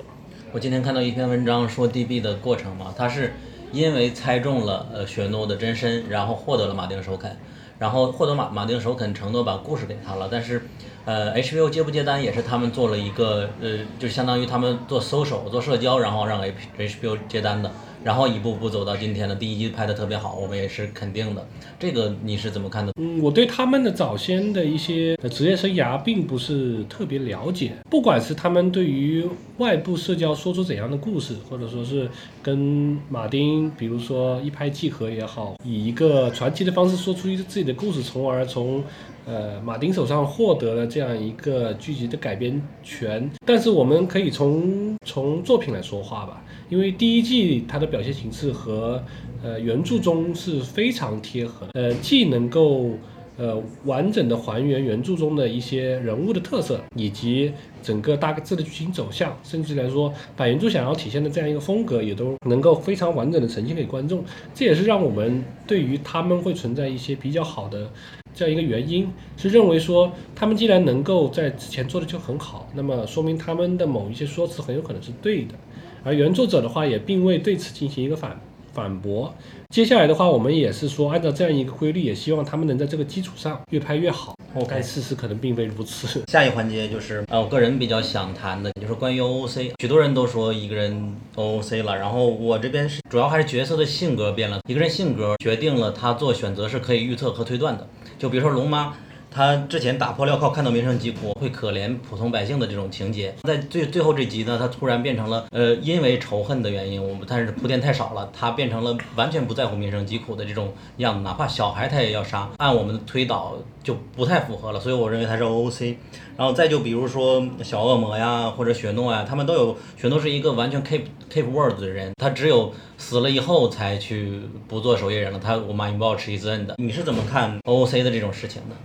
[0.53, 3.33] 我今天看到一篇文章说 DB 的过程嘛，他是。
[3.73, 7.37] 因为猜中了呃雪诺的真身，然后获得了马丁首肯，
[7.77, 10.29] 然后获得马马丁首肯，承诺把故事给他了。
[10.31, 10.63] 但是，
[11.05, 16.43] 呃，HBO 接不接单也是他们做了一个呃，就相当于他们做搜手做社交，然后让
[16.79, 17.71] HBO 接单的。
[18.03, 21.47] 然后一步步走到今天的第一集拍的特别好，我们也是肯定的。
[21.79, 22.93] 这个你是怎么看的？
[23.01, 27.73] 嗯，我对他们的早先的一些职业生涯并不是特别了解。
[27.89, 32.07] 不管是他们对于外部社交说出怎样的故事，或者说是
[32.43, 38.85] 跟马丁，比如说一拍即合也好，以一个传奇的方式说出一自己的故事，从而从
[39.27, 43.31] 呃马丁手上获得了这样一个剧集的改编权。
[43.47, 46.43] 但是我们可以从从作品来说话吧。
[46.71, 49.03] 因为第一季它的表现形式和
[49.43, 52.91] 呃原著中是非常贴合的，呃既能够
[53.37, 64.25] 呃完整的还原原著中的一些人物的特色，以及整个大致的剧情走向，甚至来说把原著想要体现的这样一个风格也都能够非常完整的呈现给观众。
[64.55, 67.91] 这也是让我们对于他们会存在一些比较好的
[68.35, 75.55] 这样一个原因，是认为说他们既然能够在之前做的就很好，那么说明他们的某一些说辞很有可能是对的。
[76.03, 78.39] 而原作者的话也并未对此进行一个反
[78.73, 79.33] 反驳。
[79.71, 84.35] 接下来的话，我们也是说，按照这样一个规律，也希望他们能在这个基础上越拍越好。
[84.69, 86.23] 但事实可能并非如此。
[86.29, 89.73] 下一环节就是，呃，我个人比较想谈的，就是关于 OOC。
[89.81, 94.61] 许多人都说一个人 OOC 了，然后我这边是主要还是角色的性格变了。
[94.69, 97.89] 一个人性格决定了他做选择是可以预测和推断的。
[98.19, 98.95] 就比如说龙妈。
[99.35, 115.97] 他之前打破镣铐看到民生疾苦，会可怜普通百姓的这种情节，在最最后这集呢，他突然变成了呃，因为仇恨的原因，我们但是铺垫太少了，他变成了完全不在乎民生疾苦的这种样子，哪怕小孩他也要杀，按我们的推导就不太符合了，所以我认为他是 OOC。
[116.37, 126.73] 然后再就比如说小恶魔呀，或者雪诺呀，他们都有雪诺是一个完全 keep keep word 的人，他只有死了以后才去不做守夜人了，他我 my watch is end。
[126.77, 128.77] 你是怎么看 OOC 的这种事情的？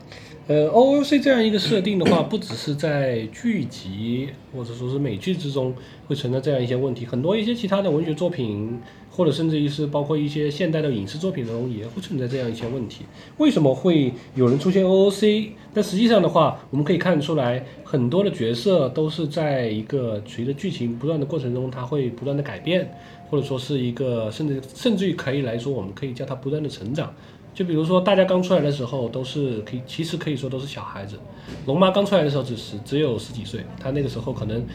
[0.49, 5.71] 呃，OOC 这样一个设定的话，不只是在剧集或者说是美剧之中
[6.07, 8.79] 会存在这样一些问题，很多一些其他的文学作品，
[9.11, 13.05] 或者甚至于是包括一些现代的影视作品中也会存在这样一些问题。
[13.37, 15.49] 为什么会有人出现 OOC？
[15.71, 22.91] 但实际上的话，我们可以看出来，很多的角色都是在一个随着剧情不断的过程中，它会不断的改变，
[23.29, 27.13] 或者说是一个甚至甚至于可以来说，我们可以叫它不断的成长。
[27.53, 31.19] 就比如说，大家刚出来的时候都是可以，其实可以说都是小孩子。
[31.65, 34.65] 龙妈刚出来的时候只是只有十几岁，她那个时候可能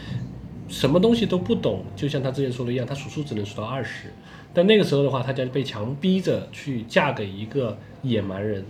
[0.67, 4.11] 什么东西都不懂，就像她之前说的一样，她数数只能数到二十。
[4.53, 8.63] 但那个时候的话，她就被强逼着去嫁给一个野蛮人。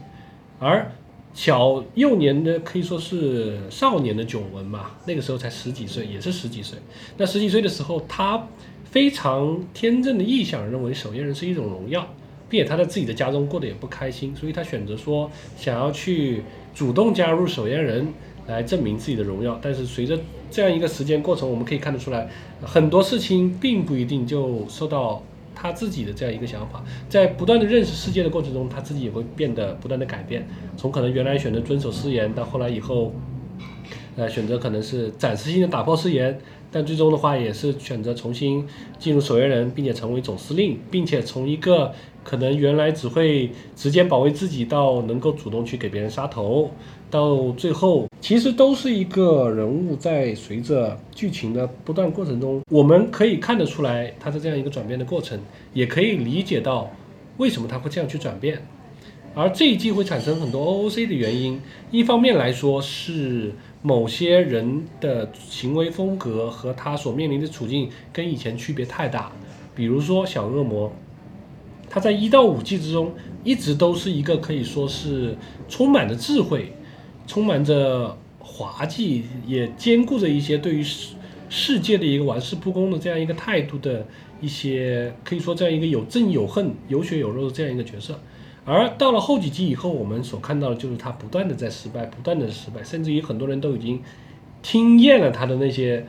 [0.60, 0.90] 而
[1.34, 6.80] 小幼年的可以说是少年的囧文嘛，那个时候才十几岁，也是十几岁。
[7.18, 8.48] 那十几岁的时候，她
[8.86, 12.08] 非常天真的臆想，认为守夜人是一种荣耀。
[12.50, 18.08] 并且他在自己的家中过得也不开心，所以他选择说想要去主动加入守夜人
[18.48, 19.60] 来证明自己的荣耀。
[19.62, 20.20] 但是随着
[20.52, 22.30] 这样一个时间过程，我们可以看得出来，
[22.62, 26.84] 很多事情并不一定就受到他自己的这样一个想法。
[27.10, 30.48] 在不断的认识世界的过程中，他自己也会变得不断的改变。
[30.78, 33.14] 从可能原来选择遵守誓言，到后来以后，
[34.16, 36.40] 呃，选择可能是暂时性的打破誓言。
[36.72, 38.68] 但最终的话，也是选择重新
[39.00, 41.94] 进入守夜人，并且成为总司令，并且从一个
[42.26, 46.70] 可能原来只会直接保卫自己，到能够主动去给别人杀头，
[47.10, 55.40] 到最后其实都是一个人物在随着剧情的不断过程中，我们可以看得出来他的这样一个转变的过程，
[55.74, 56.92] 也可以理解到
[57.38, 58.68] 为什么他会这样去转变。
[59.34, 61.62] 而这一季会产生很多 OOC 的原因，
[61.92, 63.54] 一方面来说是。
[63.82, 69.32] 某些人的行为风格和他所面临的处境跟以前区别太大，
[69.76, 70.92] 比如说小恶魔，
[71.96, 73.14] 他在一到五季之中
[73.46, 75.34] 一直都是一个可以说是
[75.70, 76.74] 充满着智慧、
[77.26, 81.16] 充满着滑稽，也兼顾着一些对于世
[81.48, 84.06] 世界的一个玩世不恭的这样一个态度的
[84.42, 88.20] 一些，可以说这样一个有正有恨、有血有肉的这样一个角色。
[88.66, 94.02] 而到了后几集以后，我们所看到的就是他不断的在失败，不断的失败，甚至于很多人都已经
[94.62, 96.06] 听厌了他的那些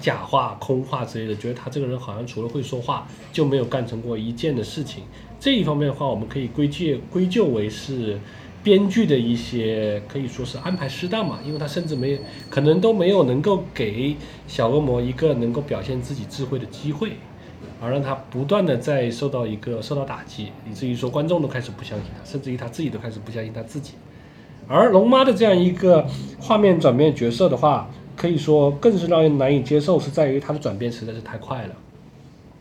[0.00, 5.04] 假话、空话之类的，觉得他这个人好像除了会说话就没有干成过一件的事情。
[5.38, 8.18] 这一方面的话，我们可以归结归咎为是
[8.62, 17.12] 编剧的一些可以说是安排失当嘛，因为他甚至没可能都没有能够给小恶魔一个能够表现自己智慧的机会。
[17.82, 23.94] 而让他不断的在受到一个受到打击，以至于说观众都开始不相信他，甚至于他自己都开始不相信他自己。
[24.68, 26.06] 而龙妈的这样一个
[26.38, 27.88] 画面转变角色的话，
[28.20, 31.74] 可以说更是让人难以接受，是在于他的转变实在是太快了。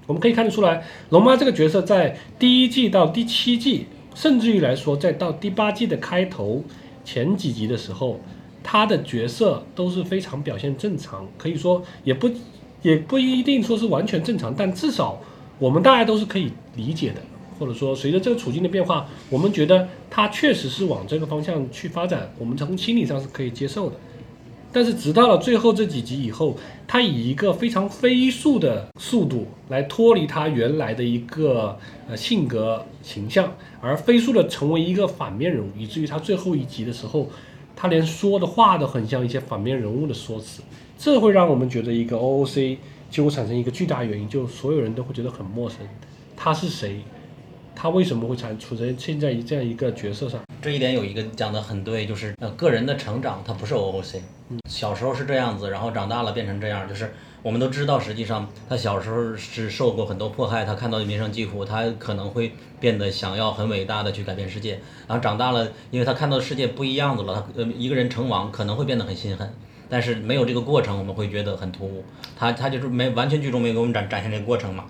[0.07, 6.63] 我们可以看得出来，龙妈这个角色在第一季到第七季，甚至于来说，在到第八季的开头
[7.03, 8.21] 前几集的时候，
[8.63, 12.29] 他的角色都是非常表现正常，可以说也不。
[12.81, 15.19] 也不一定说是完全正常，但至少
[15.57, 17.21] 我们大家都是可以理解的，
[17.59, 23.97] 或者说随着这个处境的变化，我们觉得他确实是往这个方向去发展，我们从心理上是可以接受的。
[24.71, 26.55] 但是直到了最后这几集以后，
[26.88, 31.77] 他以一个非常飞速的速度来脱离他原来的一个
[32.08, 33.51] 呃性格形象，
[33.82, 37.29] 而飞速的成为一个反面人物，以至于他最后一集的时候，
[37.75, 40.62] 他连说的话都很像一些反面人物的说辞。
[40.97, 42.77] 这会让我们觉得一个 OOC
[43.10, 45.79] 就会产生一个巨大原因，就所有人都会觉得很陌生。
[46.36, 47.01] 他是谁？
[47.81, 50.41] 他为什么会产处在现在这样一个角色上？
[50.61, 54.19] 这一点有一个讲的很对，就是呃个人的成长，他不是 OOC。
[54.69, 64.81] 小时候是这样子，然后长大了变成这样，就是我们都知道，实际上他小时候是受过很多迫害，他看到的民生疾苦，他可能会变得想要很伟大的去改变世界。
[65.07, 69.49] 然后长大了，因为他看到的世界不一样子了，他呃一个人成王可能会变得很心狠。
[69.87, 72.03] 但是没有这个过程，我们会觉得很突兀。
[72.35, 74.83] 他他就是没完全剧中没给我们展展现这个过程嘛。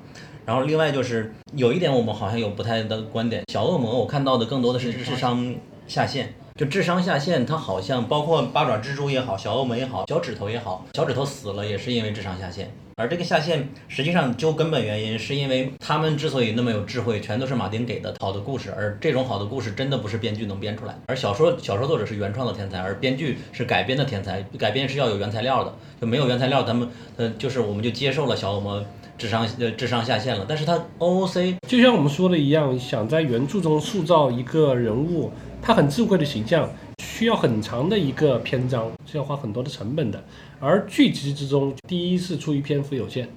[0.50, 5.56] 然后另外就是有一点我们好像有不太的观点，小恶魔我看到的更多的是智商
[5.88, 6.34] 下限。
[6.56, 12.72] 就智商下线，它好像包括八爪蜘蛛也好，小恶魔也好，小指头也好，小指头死了也是因为智商下线。
[12.96, 20.98] 而这个下线实际上究根本原因是因为他们之所以那么有智慧，全都是马丁给的好的故事，而这种好的故事真的不是编剧能编出来。
[21.06, 28.84] 而小说小说作者是原创的天才，而编剧是改编的天才，改编是要有原材料的，就没有原材料，他们呃就是我们就接受了小恶魔
[29.20, 30.44] 智商呃智商下线了。
[30.50, 36.68] 但是他 OOC 就像我们说的一样，想在原著中塑造一个人物，他很智慧的形象。
[37.02, 40.24] 需要很长的一个篇章，是要花很多的成本的。
[40.58, 43.28] 而剧集之中，第一是出于篇幅有限，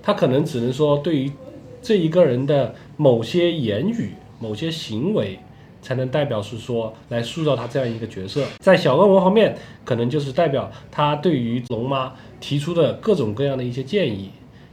[0.00, 1.32] 他可能只能说对于
[1.80, 5.40] 这一个人的某些言语、某些行为，
[5.80, 8.44] 才能代表是说来塑造他这样一个角色。
[8.60, 14.30] 在小恶魔方面，可能就是代表他对于龙妈提出的各种各样的一些建议，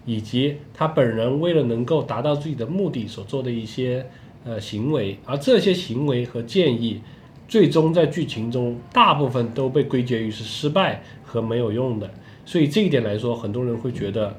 [0.10, 4.04] 以及他本人为了能够达到自己的目的所做的一些
[4.44, 7.02] 呃行为，而这些行为和建议。
[7.48, 12.10] 最终在剧情中，大部分都被归结于是失败和没有用的，
[12.46, 14.36] 所以这一点来说，很多人会觉得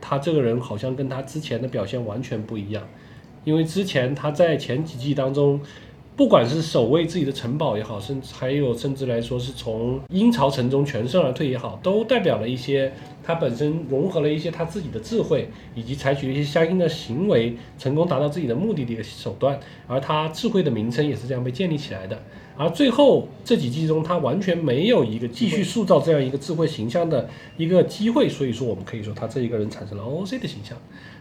[0.00, 2.86] 他这个人好像跟他之前的表现完全不一样，
[3.44, 5.60] 因为之前他在前几季当中。
[6.20, 12.92] 不管是守卫自己的城堡也好，甚至还有甚至来说是从阴曹城中全身而退也好，都代表了一些
[13.24, 19.58] 他本身融合了一些他自己的智慧，以及采取了一些相应的行为，成功达到自己的目的的一个手段。
[19.86, 22.22] 而他智慧的名称也是这样被建立起来的。
[22.54, 30.76] 而最后这几季中，他完全没有一个继续塑造这样一个智慧形象的一个机会，所以说我们可以说他这一个人产生了 OOC 的形象。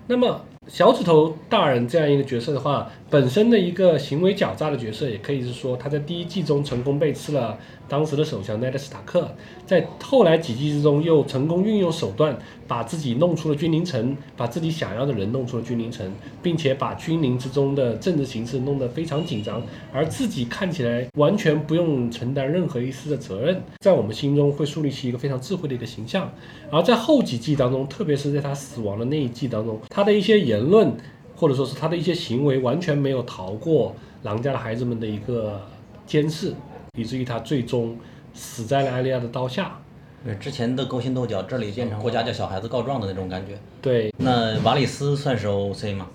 [0.07, 7.57] 那么小指头大人这样一个角色的话，本身的一个行为狡诈的角色，也可以是说他在第一季中成功被吃了
[7.89, 9.29] 当时的首相奈德斯塔克，
[9.65, 16.09] 在后来几季之中又成功运用手段，把自己弄出了君临城，把自己想要的人弄出了君临城，
[16.43, 26.31] 并且把君临之中的政治形势弄得非常紧张，而自己看起来完全不用承担任何一丝的责任，在我们心中会树立起一个非常智慧的一个形象。
[26.69, 30.95] 而在后几季当中，特别是在他死亡的那一季当中，他的一些言论，
[31.35, 35.59] 或者说是他的一些行为，完全没有逃过狼家的孩子们的一个
[36.05, 36.53] 监视，
[36.97, 37.97] 以至于他最终
[38.33, 39.79] 死在了艾利亚的刀下。
[40.25, 43.57] 对，之前的勾心斗角，这里变成国家叫小孩子告状的那种感觉。
[43.81, 46.07] 对，那瓦里斯算是 OOC 吗？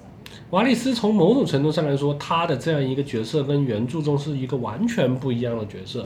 [0.50, 6.04] 瓦里斯从某种程度上来说，他的这样一个角色跟原著中是一个完全不一样的角色。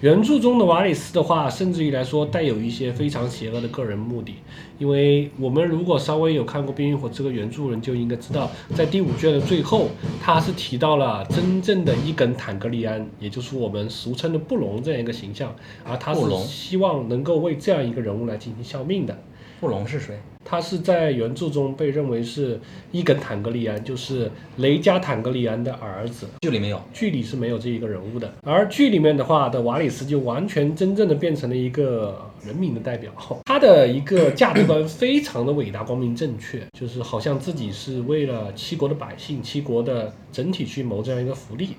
[0.00, 4.36] 原著中的瓦里斯的话，甚至于来说带有一些非常邪恶的个人目的。
[4.80, 9.88] 因为我们如果稍微有看过《冰与火》这个原著人，就应该知道，在第五卷的最后，
[10.22, 19.18] 他是提到了真正的伊根坦格利安，也就是我们俗称的布隆这样一个形象，而他是希望能够为这样一个人物来进行效命的。
[19.58, 20.18] 布隆是谁？
[20.44, 22.58] 他是在原著中被认为是
[22.90, 26.26] 伊根坦格利安，就是雷加坦格利安的儿子。
[26.40, 28.32] 剧里没有，剧里是没有这一个人物的。
[28.42, 33.12] 而剧里面的话的瓦里斯就完全真正的变成了一个人民的代表，
[33.44, 41.70] 他的一个价值观非常的伟大、光明、正确，就是好像自己是为了七国的百姓、七国的整体去谋这样一个福利。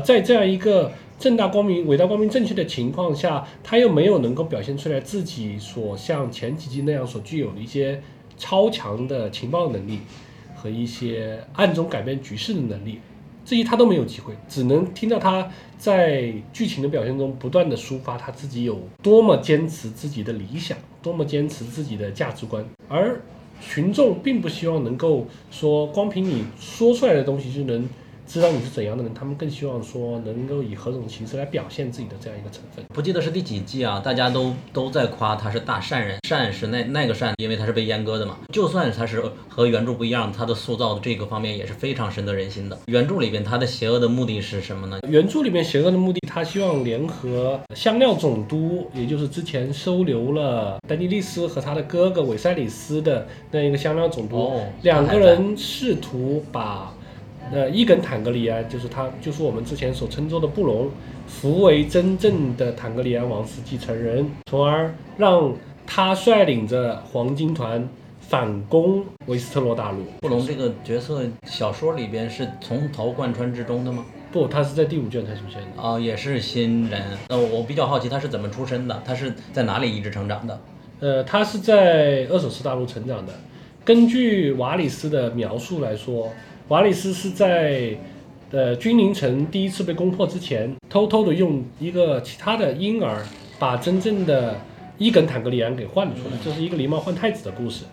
[0.00, 8.02] 在这样一个正大光明、伟大光明正确的情况下，他又没有能够表现出来自己所像前几季那样所具有的一些
[8.36, 10.00] 超强的情报能力
[10.54, 12.98] 和一些暗中改变局势的能力，
[13.44, 23.20] 这些他都没有机会，只能听到他在剧情的表现中不断的抒发他自己有多么坚持自己的理想，多么坚持自己的价值观，而
[23.60, 27.88] 群众并不希望能够说光凭你说出来的东西就能。
[28.26, 32.84] 知道你是怎样的人，他们更希望说能够以何种形式来表现自己的这样一个成分。
[32.92, 34.00] 不记得是第几季啊？
[34.00, 38.36] 大家都都在夸他是大善人，善是那那个善，因为他是被阉割的嘛。
[38.52, 42.76] 就算他是和原著不一样，他的塑造的这个方面也是非常深得人心的。
[42.86, 44.98] 原著里边他的邪恶的目的是什么呢？
[45.08, 56.92] 原著里面邪恶的目的，他希望联合香料总督，也就是之前收留了丹尼利斯和他的哥哥韦塞里斯的那一个香料总督，两个人试图把。
[57.52, 60.90] 呃，伊根坦格里安就是他，就是我们之前所称作的布隆，
[61.28, 65.54] 扶为真正的坦格里安王室继承人，从而让
[65.86, 67.88] 他率领着黄金团
[68.20, 69.98] 反攻维斯特洛大陆。
[70.20, 74.04] 布隆这个角色，小说里边是从头贯穿至终的吗？
[74.32, 75.80] 不，他是在第五卷才出现的。
[75.80, 77.00] 啊，也是新人。
[77.28, 79.02] 那我比较好奇，他是怎么出身的？
[79.06, 80.60] 他是在哪里一直成长的？
[80.98, 83.32] 呃，他是在厄索斯大陆成长的。
[83.84, 86.32] 根据瓦里斯的描述来说。
[86.68, 87.96] 瓦里斯是在，
[88.50, 93.24] 呃，君临城第一次被攻破之前，偷偷的用一个其他的婴儿，
[93.56, 94.60] 把真正的
[94.98, 97.84] 伊根坦格里安给换了出来，这是一个狸猫换太子的故事。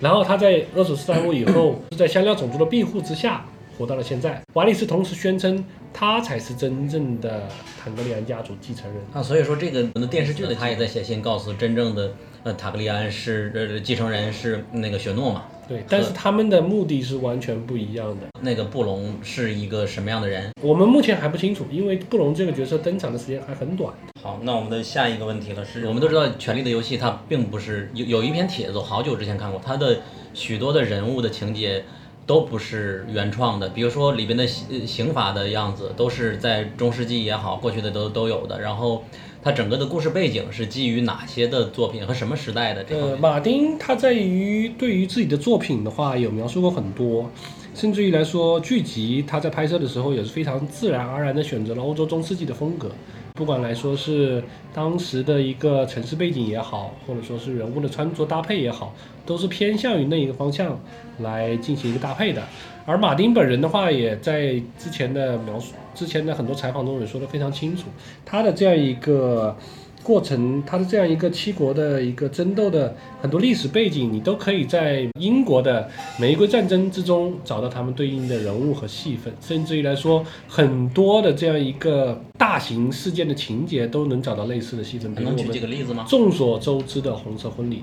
[0.00, 3.44] 然后他在厄索斯大陆以后，是在香料种族的庇护之下，
[3.76, 4.42] 活到了现在。
[4.54, 7.46] 瓦里斯同时宣称，他才是真正的
[7.78, 9.02] 坦格利安家族继承人。
[9.12, 18.26] 啊，所以说这个那电视剧的他也在写信告诉真正的呃坦格利安是呃继承人是那个雪诺嘛，对，但是他们的目的是完全不一样的。
[18.40, 20.50] 那个布隆是一个什么样的人？
[20.60, 23.92] 我们目前还不清楚，因为布隆这个角色登场的时间还很短。
[24.22, 30.00] 好，那我们的下一个问题了，是我们都知道《权力的游戏》它并不是有有一篇帖子，我好久之前看过，它的
[30.32, 31.84] 许多的人物的情节
[32.26, 39.04] 都不是原创的，比如说里边的刑刑法的样子都是在中世纪也好，过去的都都有的，然后
[39.44, 47.30] 它整个的故事背景是基于哪些的作品和什么时代的这个呃，马丁他在于对于自己的作品的话，有描述过很多，
[47.74, 52.90] 甚至于来说，剧集他在拍摄的时候也是非常自然而然的选择了欧洲中世纪的风格。
[53.34, 54.42] 不管来说是
[54.72, 58.94] 当时的一个城市背景也好，或者说是人物的穿着搭配也好，
[59.26, 60.80] 都是偏向于那一个方向
[61.18, 62.42] 来进行一个搭配的。
[62.86, 67.84] 而马丁本人的话，也在之前的描述、之前的很多采访中也说得非常清楚，
[68.24, 69.56] 他的这样一个
[70.02, 75.88] 过程，他的这样一个七国的一个争斗的很多历史背景，你都可以在英国的
[76.20, 86.04] 玫瑰战争之中找到他们对应的人物和戏份，甚至于来说，很多的这样一个大型事件的情节都能找到类似的戏份，比如能举我们几个例子吗？
[86.06, 87.82] 众所周知的红色婚礼，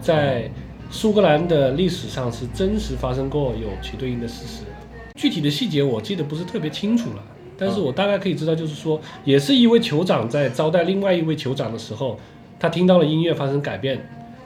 [0.00, 0.48] 在
[0.90, 4.62] 苏格兰的历史上是真实发生过，有其对应的事实。
[5.14, 7.22] 具体的细节我记得不是特别清楚了，
[7.56, 12.18] 但是我大概可以知道，就是说，也是一位酋长在招待另外一位酋长的时候，
[12.58, 13.98] 他听到了音乐发生改变，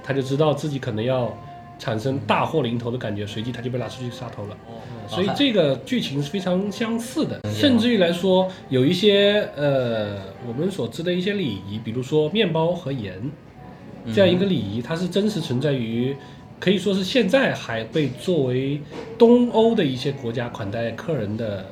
[0.03, 1.33] 他就知道自己可能要
[1.79, 4.57] 产生大祸临头的感觉，随即他就被拉出去杀头了。
[5.07, 13.15] 所以这个剧情是非常相似的，甚至于来说，有一些呃我们所知的一些礼仪，比如说面包和盐
[14.13, 16.17] 这样一个礼仪，它是真实存在于，
[16.65, 18.81] 可以说是现在还被作为
[19.19, 21.63] 东欧的一些国家款待客人的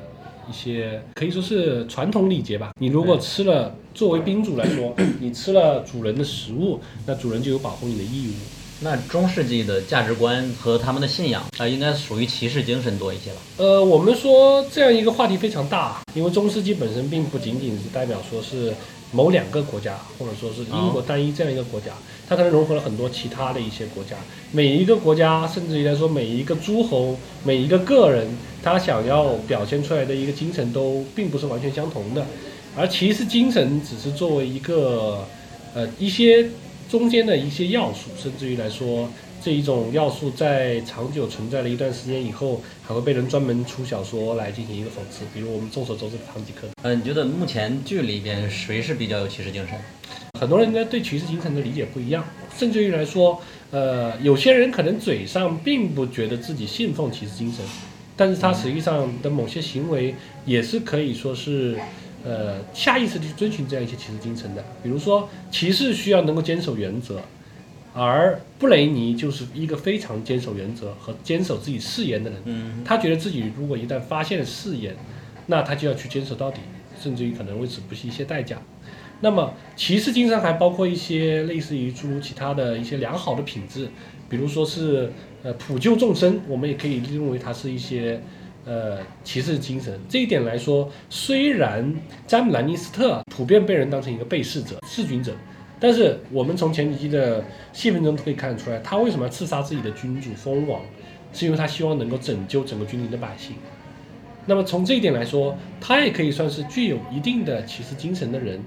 [0.47, 2.71] 一些，可以说是传统礼节吧。
[2.79, 8.33] 你如果吃了，作为宾主来说，你吃了主人的食物，那主人就有保护你的义务。
[8.81, 13.37] 那中世纪的价值观和他们的信仰啊、呃应该属于骑士精神多一些吧？
[13.57, 18.71] 呃，我们说这样一个话题非常大，因为中世纪本身并不仅仅是代表说是
[19.11, 21.93] 某两个国家，或者说是英国单一这样一个国家，
[22.33, 24.15] 它可能融合了很多其他的一些国家。
[24.51, 28.27] 每一个国家，甚至于来说每一个诸侯、每一个个人，
[28.63, 32.25] 他想要表现出来的一个精神都并不是完全相同的。
[32.75, 35.27] 而骑士精神只是作为一个
[35.75, 36.49] 呃一些
[36.89, 39.07] 中间的一些要素，甚至于来说，
[39.43, 45.23] 这一种要素在长久存在了一段时间以后，还会被人专门出小说来进行一个讽刺。
[45.33, 49.77] 比如我们众所周知的唐吉诃德，呃，你觉得目前剧里边谁是比较有骑士精神？
[50.39, 52.25] 很多人呢对骑士精神的理解不一样，
[52.57, 53.39] 甚至于来说，
[53.71, 57.63] 呃，有些人可能嘴上并不觉得自己信奉骑士精神，
[58.17, 60.15] 但是他实际上的某些行为
[60.45, 61.77] 也是可以说是。
[62.25, 67.21] 呃，下意识地去遵循这样一些骑士精神的，比如说骑士需要能够坚守原则，
[67.93, 72.39] 而布雷尼就是一个非常坚守原则和坚守自己誓言的人。
[72.45, 74.95] 嗯，他觉得自己如果一旦发现了誓言，
[75.47, 76.61] 那他就要去坚守到底，
[76.97, 78.57] 甚至于可能为此不惜一些代价。
[79.23, 83.87] 那么骑士精神还包括一些类似于诸如其他的一些良好的品质，
[84.27, 85.09] 比如说是
[85.43, 88.21] 呃普救众生，我们也可以认为它是一些
[88.65, 89.97] 呃骑士精神。
[90.09, 91.95] 这一点来说，虽然
[92.27, 95.33] 詹姆兰尼斯特普遍被人当成一个被试者、弑君者，
[95.79, 100.81] 但是我们从前几集的戏份中可以看出来，他为什么要刺杀自己的君主蜂王，
[101.31, 103.55] 是因为他希望能够拯救整个君临的百姓。
[104.45, 108.59] 那么从这一点来说，他也可以算是具有一定的骑士精神的人，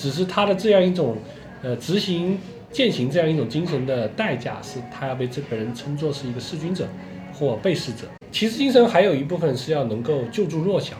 [0.00, 1.18] 只是他的这样一种
[1.62, 2.38] 呃执行
[2.72, 6.88] 践行这样一种精神的代价，是他要被这个人称作是一个弑君者
[7.34, 8.06] 或被弑者。
[8.32, 10.96] 骑士精神还有一部分是要能够救助弱小，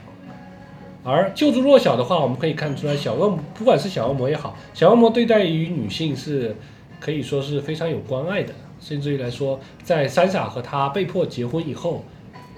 [1.02, 6.54] 而救助弱小的话，我们可以看出来，小恶魔不管是小恶魔也好，小恶魔对待于女性是
[6.98, 12.04] 可以说是非常有关爱的，甚至于来说，在三傻和他被迫结婚以后，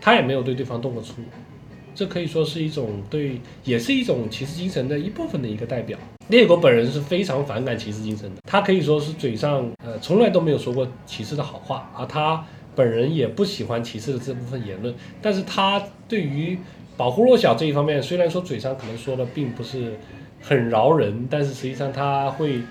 [0.00, 1.22] 他也没有对对方动过粗。
[1.94, 5.98] 这可以说是一种对，也是一种骑士精神的一部分的一个代表。
[6.28, 12.42] 列国本人是非常反感骑士精神的，他可以说是嘴上呃从来都没有说过骑士的好话，而他
[12.74, 14.94] 本人也不喜欢骑士的这部分言论。
[15.20, 16.58] 但是他对于
[16.96, 19.98] 保护弱小这一方面，虽然说嘴上可能说的并不是
[20.40, 22.62] 很饶人，但是实际上他会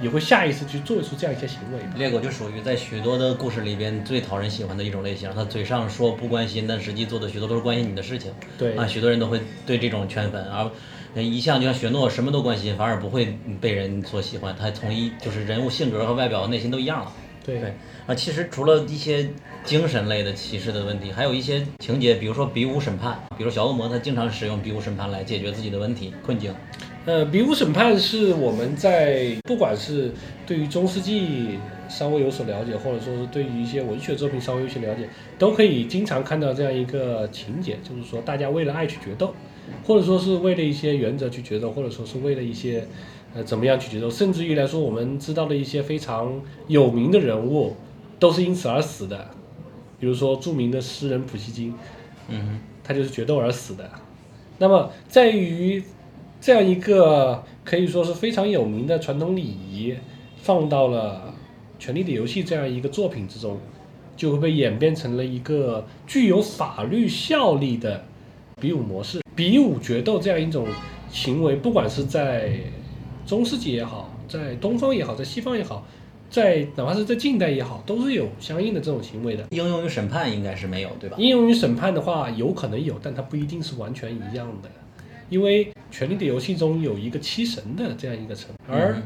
[0.00, 1.78] 也会下意识去做出这样一些行为。
[1.96, 5.30] 猎狗就属于在许多的故事里边最讨人喜欢的一种类型。
[5.34, 8.32] 他嘴上说不关心，但实际做的许多都是关心你的事情。
[8.58, 14.54] 对啊，许多人都会对这种圈粉，而一向就像雪诺什么都关心，反而不会被人所喜欢。
[14.58, 17.12] 他从一就是人物性格和外表、内心都一样了。
[17.44, 17.74] 对对
[18.06, 19.28] 啊，其实除了一些
[19.64, 26.54] 精神类的歧视的问题，还有一些情节，比如说比武审判，比如小恶魔他经常使用比武审判来解决自己的问题困境。
[27.06, 30.12] 呃，比武审判是我们在不管是
[30.46, 39.34] 对于中世纪稍微有所了解，或者说是对于一些文学作品稍微有些了解，都可以经常看到这样一个情节，就是说大家为了爱去决斗，
[39.82, 42.86] 或者说是为了一些原则去决斗，或者说是为了一些
[43.34, 47.74] 呃怎么样去决斗，甚至于来说我们知道的一些非常有名的人物
[48.18, 49.30] 都是因此而死的，
[49.98, 51.74] 比如说著名的诗人普希金，
[52.28, 53.90] 嗯他就是决斗而死的。
[54.58, 55.82] 那么在于
[56.40, 59.94] 这样一个可以说是非常有名的传统礼仪，
[60.38, 61.34] 放到了
[61.82, 63.58] 《权力的游戏》这样一个作品之中，
[64.16, 68.04] 就会被演变成了一个具有法律效力的
[68.60, 69.20] 比武模式。
[69.36, 70.66] 比武决斗这样一种
[71.10, 72.52] 行为，不管是在
[73.26, 75.86] 中世纪也好，在东方也好，在西方也好，
[76.28, 79.46] 在哪怕是在近代也好，都是有相应的这种行为的。
[79.50, 81.16] 应用于审判应该是没有，对吧？
[81.18, 84.68] 应用于审判的话，有可能有，但它不一定是完全一样的，
[85.30, 89.02] 因为《权力的游戏》中有一个七神的这样一个成分，而嗯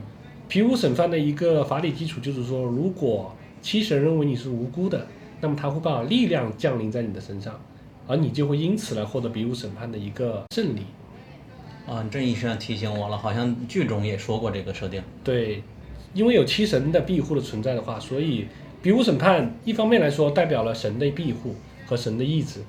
[0.49, 5.07] 皮武审判的一个法理基础就是说，如果七神认为你是无辜的，
[5.41, 7.59] 那么他会把力量降临在你的身上，
[8.07, 10.81] 而你就会因此来获得比武审判的一个胜利。
[11.87, 15.03] 啊，你这一声提醒我了，好像剧中也说过这个设定。
[15.23, 15.63] 对，
[16.13, 18.47] 因为有七神的庇护的存在的话，所以
[18.83, 21.55] 比武审判一方面来说代表了神的庇护
[21.87, 22.61] 和神的意志，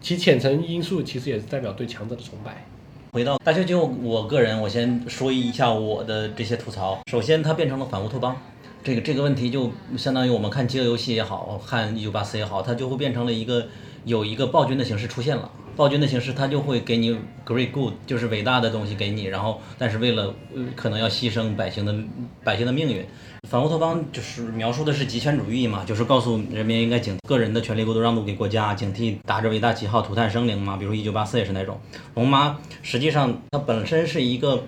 [0.00, 2.64] 其浅层因素其实也是代表对强者的崇拜。
[3.12, 7.00] 回到大舅舅，我个人我先说一下我的这些吐槽。
[7.10, 8.36] 首先，它变成了反乌托邦，
[8.84, 13.66] 这个这个问题就相当于我们看饥饿游戏也好看一九八四也好，它就会变成了一个
[14.04, 15.50] 有一个暴君的形式出现了。
[15.74, 21.94] 暴君的形式，它就会给你 great good，就是伟大的东西给你，然后但是为了呃可能要牺牲百姓的
[22.44, 23.04] 百姓的命运。
[23.50, 30.76] 反乌托邦就是描述的是极权主义嘛，就是告诉人民应该警个人的权利过度让渡给国家，警惕打着伟大旗号涂炭生灵嘛。
[30.76, 31.80] 比如一九八四也是那种。
[32.14, 34.64] 龙妈实际上它本身是一个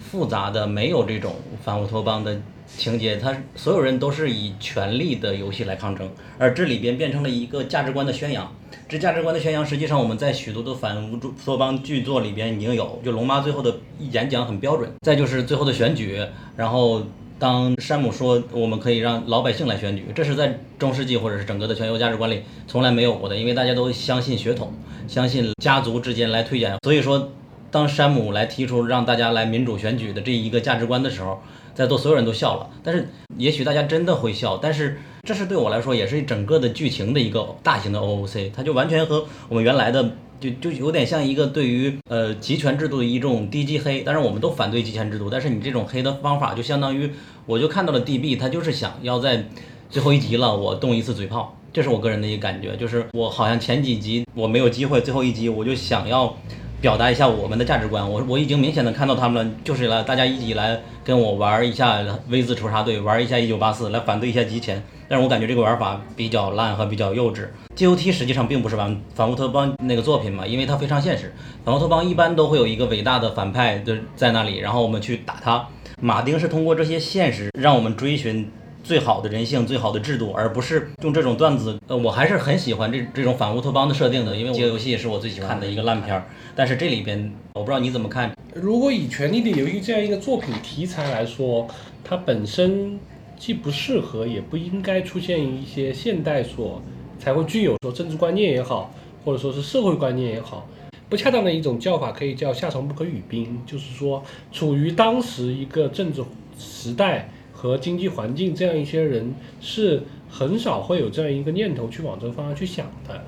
[0.00, 8.52] 复杂的，没有这种反乌托邦的情节，它所有人都是以权力的游戏来抗争，而这里边变成了一个价值观的宣扬。
[8.88, 13.76] 这价值观的宣扬，实际上我们在许多的反乌托邦剧作里边已经有，就龙妈最后的
[14.10, 14.90] 演讲很标准。
[15.02, 16.20] 再就是最后的选举，
[16.56, 17.00] 然后
[17.38, 24.72] 当山姆说我们可以让老百姓来选举，这是在中世纪或者是整个的全球价值观里从来没有过的，因为大家都相信血统，
[25.08, 26.76] 相信家族之间来推荐。
[26.84, 27.32] 所以说，
[27.70, 31.40] 当山姆来提出让大家来民主选举的这一个价值观的时候，
[31.74, 32.70] 在座所有人都笑了。
[32.82, 40.12] 但是也许大家真的会笑，但是这是对我来说也是整个的剧情的一个大型的 OOC，它就完全和我们原来的。
[40.44, 47.10] 就就有点像一个对于呃集权制度的一种低级黑，但是我们都反对集权制度，但是你这种黑的方法就相当于
[47.46, 49.46] 我就看到了 DB，他就是想要在
[49.88, 56.36] 最后一集了，我动一次嘴炮，这是我个人的一个感觉，就是我好像前几集我没有机会，最后一集我就想要
[56.84, 67.48] 表达一下我们的价值观，我我已经明显的看到他们了，就是来大家一起来跟我玩一下 V 字仇杀队，玩一下一九八四，来反对一下集权，但是我感觉这个玩法比较烂和比较幼稚。
[67.74, 71.32] GOT 实际上并不是反反乌托邦那个作品嘛，因为它非常现实。
[71.64, 75.66] 反乌托邦一般都会有一个伟大的反派的在那里，然后我们去打他。
[76.02, 78.50] 马丁是通过这些现实让我们追寻
[78.84, 81.80] 最好的人性、最好的制度，而不是用这种段子。
[81.88, 86.26] 呃，我还是很喜欢这这种反乌托邦的设定的，因为《饥饿游戏》也是我最喜欢的一个烂片儿。
[86.54, 91.66] 但是这里边我不知道你怎么看，如果以《权力的游戏》这样一个作品题材来说，
[92.04, 93.00] 它本身
[93.38, 96.82] 既不适合，也不应该出现一些现代所
[97.18, 98.92] 才会具有说政治观念也好，
[99.24, 100.68] 或者说是社会观念也好，
[101.08, 104.22] 不恰当的一种叫法可以叫夏虫不可语冰，就是说
[104.52, 106.22] 处于当时一个政治
[106.58, 107.30] 时代
[107.64, 113.24] 和经济环境，这样一些人是很少会有这样一个念头去往这个方向去想的。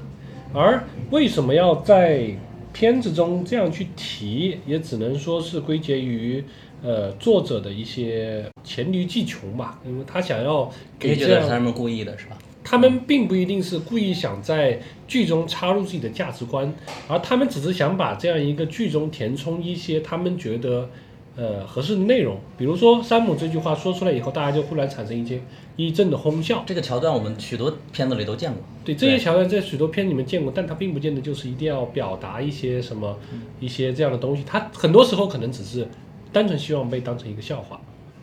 [0.53, 2.37] 而为什么要在
[2.71, 6.45] 片子中这样去提，也只能说是归结于
[6.83, 12.37] 呃作者的一些黔驴技穷吧，因为他想要给这样得他们故意的是吧？
[12.63, 14.79] 他们并不一定是故意想在
[15.09, 16.75] 剧中插入自己的价值观，
[17.09, 20.91] 而他们只是想把这样一个剧中填充一些他们觉得
[21.37, 22.39] 呃合适的内容。
[22.57, 25.41] 比如说山姆这句话说出来以后，大家就忽然产生一些
[25.77, 26.65] 一阵的哄笑。
[26.67, 28.61] 这个桥段我们许多片子里都见过。
[28.85, 33.19] 对这些桥段在许多片里面见过，但它并不见得就是一定要表达一些什么
[33.61, 34.43] 一些这样的东西。
[34.47, 35.87] 它很多时候可能只是
[36.33, 37.81] 单纯希望被当成一个笑话。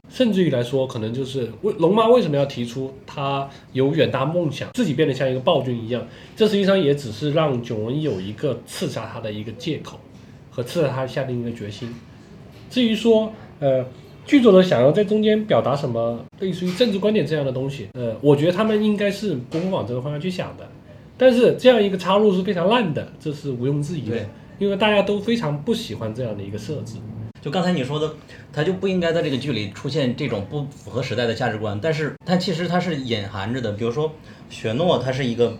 [0.09, 6.05] 甚至于来说，可能就是为龙妈为什么要提出她有远大梦想，自己变得像一个暴君一样，
[6.35, 9.99] 这实际上也只是让囧文有一个刺杀他的一个借口，
[10.51, 11.91] 和刺杀他下定一个决心。
[12.73, 13.85] 至于说，呃，
[14.25, 20.67] 剧作者想要在中间表达什么，类似于政治观点这样的东西，呃，我觉得他们应该是不会往这个方向去想的。
[21.15, 26.95] 但是这样一个插入是非常烂的，这是毋庸置疑的，因为大家都非常不喜欢这样的一个设置。
[27.39, 28.11] 就刚才你说的，
[28.51, 33.73] 他就不应该在这个剧里出现这种不符合时代的价值观，但是但其实它是隐含着的。
[33.73, 34.11] 比如说，
[34.49, 35.55] 雪诺他是一个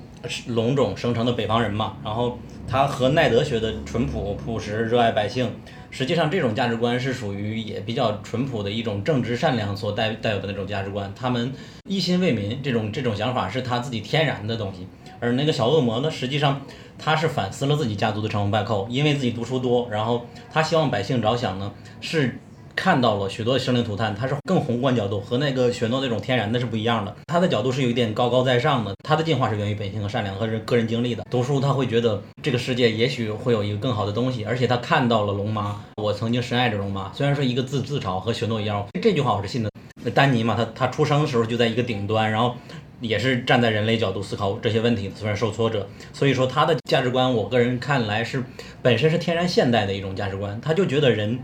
[0.48, 5.52] 龙种生成的北方人嘛，然后他和奈德学的淳朴、朴实、热爱百姓，
[5.94, 11.14] 实际上这种价值观是属于也比较淳朴的一种正直善良所带带有的那种价值观。
[11.16, 11.54] 他们
[11.88, 14.88] 一心为民这种这种想法是他自己天然的东西，
[15.20, 16.62] 而那个小恶魔呢，实际上。
[16.96, 22.40] 他是反思了自己家族的成王败寇，因为自己读书多，然后他希望百姓着想呢，是
[22.76, 27.16] 看到了许多的生灵涂炭，他是更宏观角度，和那个雪诺那种天然的是不一样的。
[27.28, 31.26] 他的角度是有一点高高在上的，他的进化是源于本性和善良和人个人经历的。
[31.30, 39.70] 读书他会觉得这个世界也许会有一个更好的东西，而且他看到了龙妈，我曾经深爱着龙妈，虽然说一个自自嘲和雪诺一样，这句话我是信的。
[40.14, 42.56] 丹尼嘛，他他出生的时候就在一个顶端，然后。
[43.02, 48.42] 也是站在人类角度思考这些问题，虽然受挫折，所以说他的价值观，我个人看来是
[48.82, 50.62] 本身是天然现代的一种价值观。
[50.62, 51.38] 他就觉得人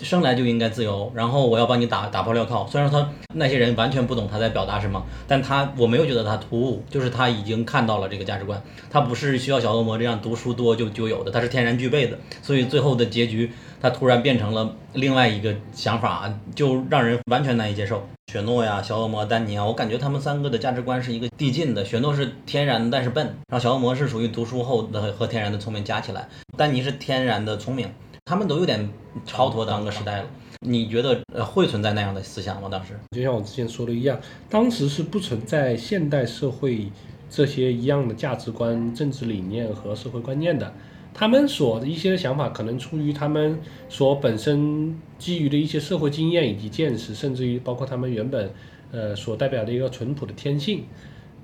[0.00, 2.66] 生来就应该自由，然后我要帮你打打破镣铐。
[2.66, 8.60] 虽然说他那些人完全不懂他在表达什么，但他我没有觉得他突兀，就是他已经看到了这个价值观。
[8.90, 12.18] 他不是需要小恶魔这样读书多就就有的，他是天然具备的。
[12.42, 18.06] 所以最后的结局，他突然变成了另外一个想法，就让人完全难以接受。
[18.32, 21.84] 雪诺呀，小恶魔丹尼啊，我感觉他们三个的价值观是一个递进的。
[21.84, 26.26] 雪诺是天然但是笨，然后小恶魔是属于读书后的和天然的聪明加起来，
[26.56, 27.88] 丹尼是天然的聪明，
[28.26, 28.88] 他们都有点
[29.26, 30.26] 超脱当个时代了。
[30.60, 32.68] 你觉得呃会存在那样的思想吗？
[32.70, 34.18] 当时就像我之前说的一样，
[34.48, 36.90] 当时是不存在现代社会
[37.28, 40.72] 这些一样的价值观、政治理念和社会观念的。
[41.12, 43.60] 他们所的一些想法，可能出于他们
[43.90, 48.50] 所本身基于的一些社会经验以及见识，甚至于包括他们原本，
[48.90, 50.84] 呃，所代表的一个淳朴的天性。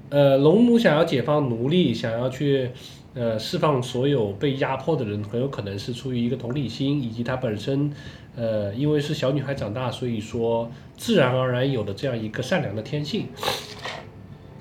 [0.08, 2.70] 呃，龙母想要解放奴隶，想要去，
[3.12, 7.92] 呃，释放所有被压迫的人，很有可能是出于一个同理心，以及他本身，
[8.36, 13.26] 呃，因为是小女孩长大，所以说自然而然有的这样一个善良的天性。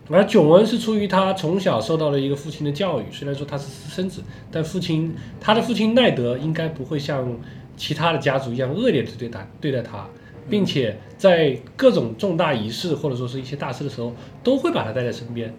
[0.09, 7.37] 而囧恩是出于他从小受到了一个父亲的教育，虽然说他是私生子，但父亲他的父亲奈德应该不会像
[7.77, 10.07] 其他的家族一样恶劣的对待对待他，
[10.49, 14.11] 并且在各种重大仪式或者说是一些大事的时候，
[14.43, 15.53] 都会把他带在身边。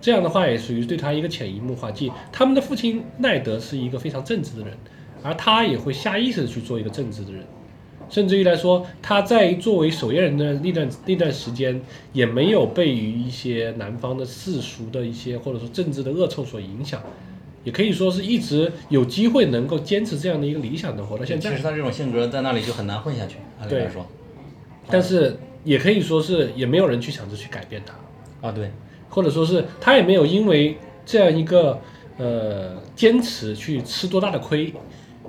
[0.00, 4.76] 这样的话也属于对他一个潜移默化，即他们的父亲奈德是一个非常正直的人，
[5.22, 7.44] 而他也会下意识的去做一个正直的人。
[8.08, 11.80] 甚至于来说，他在作为守夜人的那段那段时间，
[12.12, 17.00] 也没有被于一些南方的世俗的一些或者说政治的恶臭所影响，
[17.62, 21.50] 也可以说是一直有机会能够坚持这样的一个理想的活到现在。
[21.50, 24.04] 其实他这种性格在那里就很难混下去，按理来说。
[24.88, 28.72] 但是也可以说是也没有人去想着去改变他啊，对，
[29.10, 31.78] 或者说是他也没有因为这样一个
[32.16, 34.72] 呃坚持去吃多大的亏。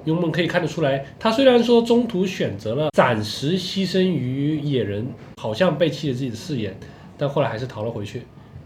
[0.03, 5.07] 因为我们可以看得出来，他虽然说中途选择了暂时牺牲于野人，
[5.38, 6.75] 好像背弃了自己的誓言，
[7.19, 8.23] 但后来还是逃了回去，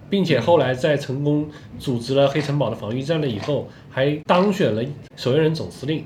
[0.09, 1.45] 并且后来在成功
[1.78, 4.82] 组织了黑城堡的防御战了以后，还当选了
[5.18, 6.05] 守夜人总司令，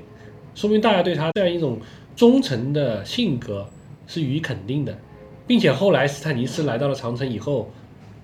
[0.56, 1.78] 说明大家对他这样一种
[2.16, 3.64] 忠诚的性格
[4.08, 4.98] 是予以肯定的，
[5.46, 7.70] 并且后来斯坦尼斯来到了长城以后，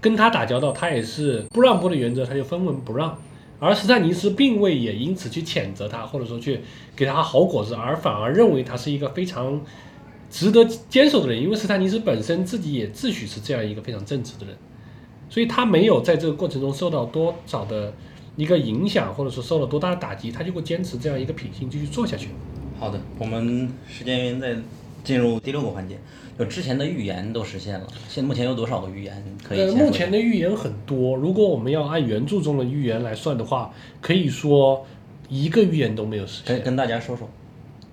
[0.07, 3.19] 跟他打交道，他也是不让步的原则，他就分文不让。
[3.59, 6.61] 而斯坦尼斯并未也因此去谴责他，或者说去
[6.95, 9.61] 给他好果子，而反而认为他是一个非常
[10.31, 14.57] 值得坚守的人，因为斯坦尼斯本身自己也自诩是这样一个非常正直的人，
[15.29, 17.93] 所以他没有在这个过程中受到多少的
[18.37, 22.29] 一个影响，或者说受了多大的打击，他就会坚持这样一个品性继续做下去。
[22.79, 24.57] 好的，我们时间原因在
[25.07, 25.97] 进入第六个环节。
[26.39, 29.61] 就之前的预言都实现了，现目前有多少个预言可以？
[29.61, 31.17] 呃，目前的预言很多。
[31.17, 34.85] 如果我们要按原著中的预言来算的话，可以说
[35.31, 36.55] 一个预言都没有实现。
[36.55, 37.27] 可以跟大家说说，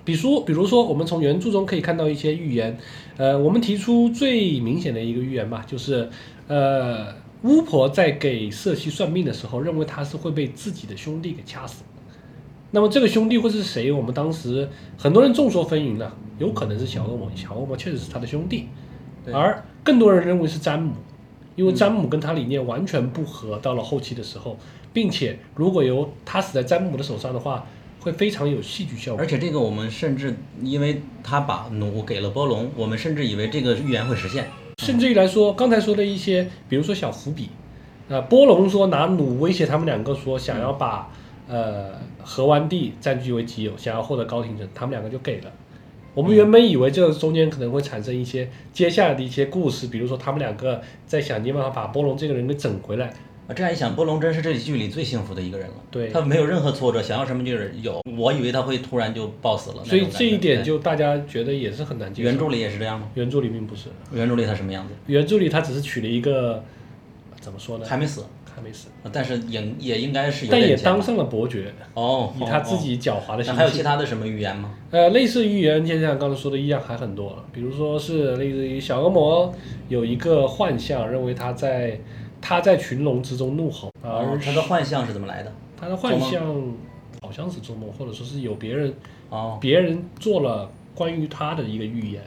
[0.03, 2.77] 比如比如说，我们从原著中可以看到一些预言。
[3.15, 6.09] 呃，我们提出最明显的一个预言吧，就是
[6.47, 11.83] 呃，巫婆在给瑟西算命的时候，认为他是会被自己的兄弟给掐死。
[12.71, 13.89] 那么这个兄弟会是谁？
[13.91, 18.67] 我们当时很多人众说纷纭了，有可能是小恶魔，小恶魔确实是他的兄弟，
[19.31, 20.93] 而更多人认为是詹姆，
[21.55, 23.57] 因为詹姆跟他理念完全不合。
[23.59, 24.57] 到了后期的时候，
[24.91, 27.65] 并且如果由他死在詹姆的手上的话，
[28.01, 29.21] 会非常有戏剧效果。
[29.21, 34.47] 而且这个我们甚至因为他把弩给了波隆，我们甚至以为这个预言会实现。
[34.81, 37.49] 甚至于来说，刚才说的一些，比如说小伏笔，
[38.09, 41.11] 呃，波隆说拿弩威胁他们两个，说想要把。
[41.45, 41.91] 呃，
[42.23, 45.51] 河湾地占据为己有，想要获得高庭城，他们两个就给了。
[46.13, 53.13] 我们原本以为这中间可能会产生一些接下来的一些故事，比如说他们两个在想尽办法把波龙这个人给整回来。
[53.45, 55.73] 啊，这样一想，波龙真是这剧里最幸福的一个人了。
[55.91, 58.01] 对他没有任何挫折，想要什么就是有。
[58.17, 62.29] 我以为他会突然就暴死了，所以这一点就大家觉得也是很难接受。
[62.29, 63.09] 原著里也是这样吗？
[63.15, 64.93] 原著里并不是，原著里他什么样子？
[65.07, 66.63] 原著里他只是娶了一个
[67.41, 67.85] 怎么说呢？
[67.85, 68.23] 还没死，
[68.55, 72.79] 还没死，但是也也应该是有但也当上了伯爵，哦，以他自哦。
[72.81, 73.83] 己狡猾的心那还有其。
[73.83, 74.73] 他的什么预言吗？
[74.91, 77.43] 呃，类似预言，就像刚才说的一样，还很多了。
[77.51, 79.53] 比如说是类似于小恶魔
[79.89, 81.99] 有一个幻象，认为他在
[82.39, 85.51] 他在群龙之中怒吼，而哦，他的幻象是怎么来的？
[85.79, 86.73] 他的幻象
[87.21, 88.93] 好像是做梦，或者说是有别人
[89.29, 92.21] 哦，别人做了关于他的一个预言。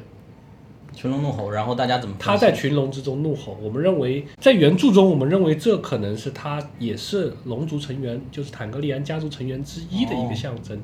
[0.97, 2.17] 群龙怒吼，然后大家怎么？
[2.19, 10.81] 他在群龙之中怒吼，我们认为在原著中，我们认为这可能是他也是龙族成员，就是坦格利安家族成员之一的一个象征，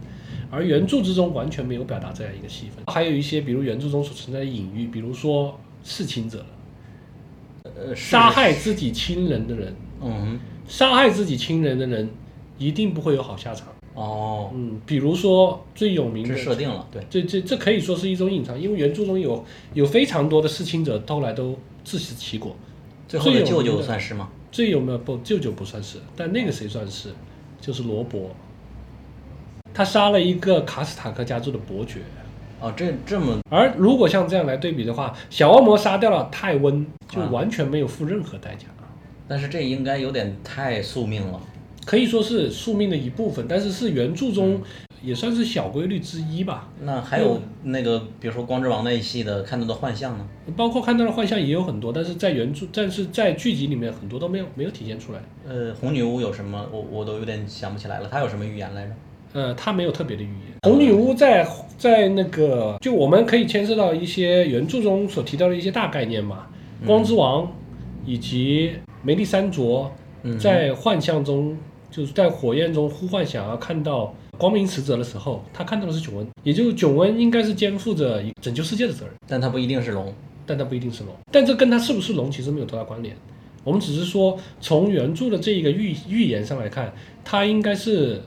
[0.51, 2.85] 而原著之中完全没有表达这样一个戏份。
[2.95, 6.45] 还有一些，比如原著中所存在的隐喻，比如说弑亲者，
[7.63, 10.39] 呃杀害自己亲人的人，嗯
[10.69, 12.11] 杀害自己亲人的人
[12.59, 13.72] 一定不会有好下场。
[13.95, 22.57] 哦，嗯，比如说最有名的设定了，对，这这这可以说是一种隐藏，因为原著中有有非常多的弑亲者后来都自食其果。
[23.07, 24.31] 最后的舅舅算是吗？
[24.51, 27.11] 最有没有不舅舅不算是，但那个谁算是，
[27.61, 28.31] 就是罗伯，
[29.75, 32.01] 他杀了一个卡斯塔克家族的伯爵。
[32.61, 38.69] 哦，这这么而如果像这样来对比的话，小恶魔杀掉了泰温，就啊完全没有付任何代价，
[39.29, 41.41] 但是这应该有点太宿命了。
[41.85, 44.61] 可以说是宿命的一部分，但是是原著中
[45.03, 46.69] 也算是小规律之一吧。
[46.81, 50.27] 那还有那个，比如说光之王那一系的看到的幻象呢？
[50.57, 55.21] 包括看到的幻象也有很多，但是在原著，但是在剧集里面很多都没有没有体现出来。
[55.49, 56.69] 呃，红女巫有什么？
[56.73, 58.09] 我我都有点想不起来了。
[58.09, 58.93] 她有什么预言来着？
[59.33, 60.53] 呃，她没有特别的预言。
[60.63, 61.45] 红女巫在
[61.77, 66.47] 在那个，就我们可以牵涉到一些原著中所提到的一些大概念嘛，
[66.87, 67.51] 光之王
[68.07, 69.91] 以及梅丽珊卓
[70.23, 71.57] 嗯在幻象中，
[71.93, 80.13] 就是在火焰中呼唤想要看到光明使者的时候，他看到的是囧恩，也就是囧恩应该是肩负着拯救世界的责任，但他不一定是龙。
[80.45, 83.17] 但他不一定是龙，但这跟他是不是龙其实没有多大关联。
[83.63, 86.93] 我们只是说从原著的这一个预预言上来看，
[87.25, 88.21] 他应该是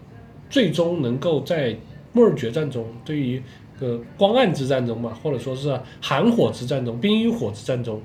[0.50, 1.76] 最终能够在
[2.14, 3.44] 末日决战中，对于
[3.82, 8.02] 呃光暗之战中嘛，或者说是寒火之战中、冰与火之战中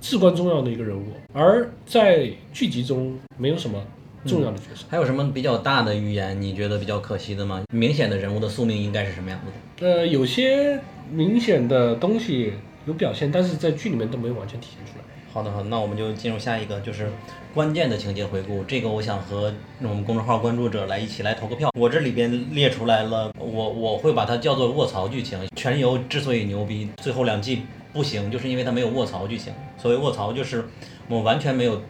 [0.00, 3.78] 至关重要的一个人物，而在剧集中没有什么
[4.24, 4.84] 重要的角色。
[4.88, 6.40] 还有什么比较大的预言？
[6.40, 7.62] 你觉得比较可惜的吗？
[7.72, 9.86] 明显的人物的宿命应该是什么样子的？
[9.86, 12.54] 呃，有些明显的东西
[12.86, 15.04] 有表现，但是在剧里面都没有完全体现出来。
[15.32, 17.10] 好的，好的，那我们就进入下一个，就是
[17.54, 18.62] 关键的情节回顾。
[18.64, 21.70] 这个我想和我们公众号关注者来一起来投个票。
[21.78, 25.38] 我这里边列出来了，我我会把它叫做卧槽剧情。
[25.56, 27.62] 全游之所以牛逼，最后两季
[27.94, 29.54] 不行，就是因为它没有卧槽剧情。
[29.78, 30.66] 所谓卧槽，就是
[31.08, 31.80] 我完全没有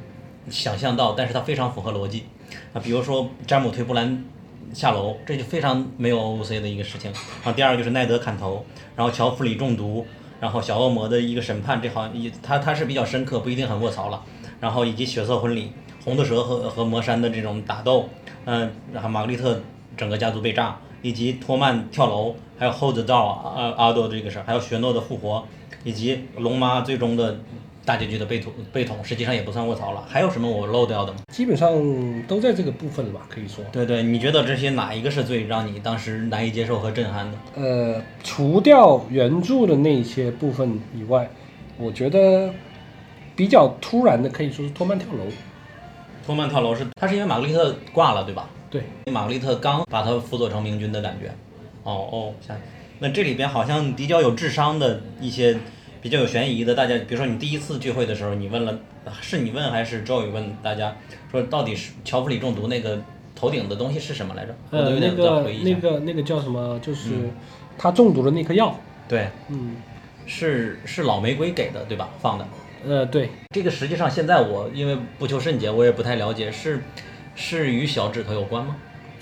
[0.51, 2.25] 想象到，但是它非常符合逻辑
[2.73, 2.81] 啊。
[2.83, 4.25] 比如说詹姆推布兰
[4.73, 7.13] 下楼，这就非常没有 OOC 的一个事情。
[7.13, 8.65] 然后第二个就是奈德砍头，
[8.97, 10.07] 然后乔弗里中毒，
[10.41, 14.23] 然后小恶魔的一个审判，这好像也他他是比较深刻，不一定很卧槽了。
[14.61, 15.73] 然后以及血色婚礼，
[16.05, 18.09] 红的蛇和和魔山的这种打斗，
[18.45, 19.61] 嗯、然后玛格丽特
[19.97, 25.45] 整个家族被炸，以及托曼跳楼，还有 Hold the Door 啊阿多这个事儿，还有雪诺的复活，
[25.83, 27.41] 以及龙妈最终的
[27.85, 30.05] 大结局的被捅被捅，实际上也不算卧槽了。
[30.09, 31.19] 还有什么我漏掉的吗？
[31.33, 31.73] 基本上
[32.29, 33.65] 都在这个部分了吧，可以说。
[33.73, 37.39] 对对，你觉得这些哪一个是最让你当时难以接受和震撼的？
[37.55, 41.29] 呃，除掉原著的那些部分以外，
[41.77, 42.53] 我觉得
[43.35, 45.25] 比较突然的可以说是托曼跳楼。
[46.25, 48.49] 托曼跳楼是他是因为玛格丽特挂了，对吧？
[48.71, 51.29] 对，玛格丽特刚把他辅佐成明君的感觉。
[51.83, 52.57] 哦哦，想
[53.01, 55.59] 那这里边好像比较有智商的一些
[56.03, 58.77] 比较有悬疑的，大家比如说你第一次聚会的时候，你问了
[59.21, 60.97] 是你问还是 Joey 问大家
[61.31, 63.01] 说到底是乔弗里中毒那个
[63.37, 64.55] 头顶的东西是什么来着？
[64.71, 65.79] 我都呃，有点在那个回忆一下。
[65.81, 66.79] 那个那个叫什么？
[66.81, 67.31] 就是
[67.79, 68.77] 他中毒的那颗药。
[69.09, 69.77] 对，嗯，
[70.27, 72.11] 是是老玫瑰给的对吧？
[72.21, 72.47] 放的。
[72.85, 76.83] 呃，对，这个实际上现在我因为不求甚解，我也不太了解，是
[77.37, 78.77] 是与小指头有关吗？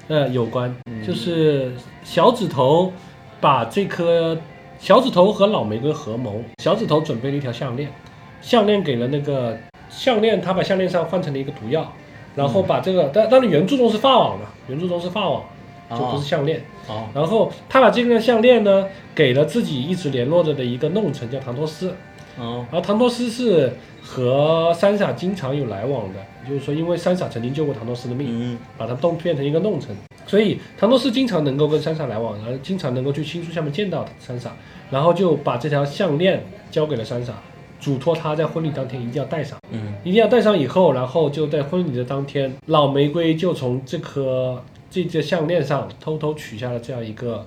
[0.09, 0.75] 呃，有关，
[1.07, 1.73] 就是
[2.03, 2.91] 小指头
[3.39, 4.37] 把这颗
[4.81, 7.93] 小指头和老玫瑰合谋，小指头准备了一条项链，
[8.41, 9.55] 项链给了那个
[9.91, 11.93] 项链，他把项链上换成了一个毒药，
[12.35, 15.45] 然后把这个，但但是原著中是发网嘛，原著中是发网，
[15.91, 16.65] 就不是项链。
[16.89, 21.95] 哦，然后他把这个项链呢，给了自己一直联络着的一个弄臣叫唐托斯，
[22.39, 26.19] 哦，然后唐托斯是和三傻经常有来往的，
[26.49, 29.95] 就是说因为三傻曾经救过唐诺斯的命，嗯把他弄变成一个弄臣，
[30.27, 34.53] 所以唐诺斯经常能够跟三傻来往，然后经常能够去青树下面见到三傻，
[34.91, 37.35] 然后就把这条项链交给了三傻，
[37.79, 39.59] 嘱托他在婚礼当天一定要戴上。
[39.71, 47.47] 嗯一定要戴上以后，然后就在婚礼的当天，老玫瑰就从这颗这个项链上偷偷取下了这样一个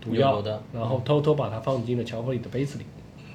[0.00, 2.84] 毒药，的然后偷偷把它放进了乔弗里的杯子里。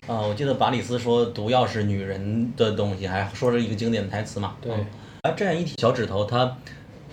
[0.08, 4.56] 啊，我记得巴里斯说毒药是女人的东西，还说了一个经典的台词嘛。
[4.60, 4.86] 对嗯
[5.22, 6.58] 啊，这样一提小指头，他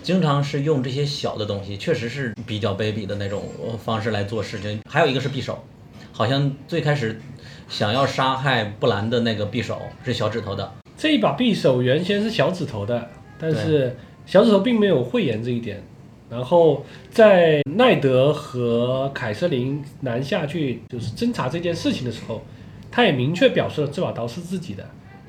[0.01, 4.81] 经常是用这些小的东西，确实是比较卑鄙的那种呃方式来做事情。
[4.89, 5.63] 还有一个是匕首，
[6.11, 7.21] 好像最开始
[7.67, 10.73] 想要杀害布兰的那个匕首是小指头的。
[10.97, 13.07] 这一把匕首原先是小指头的，
[13.39, 15.81] 但是小指头并没有讳言这一点。
[16.29, 22.43] 然后在奈德和凯瑟琳南下去就是侦查这件事情的时候，
[22.91, 24.83] 他也明确表示了这把刀是自己的，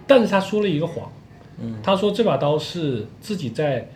[0.06, 1.10] 但是他说了一个谎，
[1.60, 3.88] 嗯，他说这把刀是自己在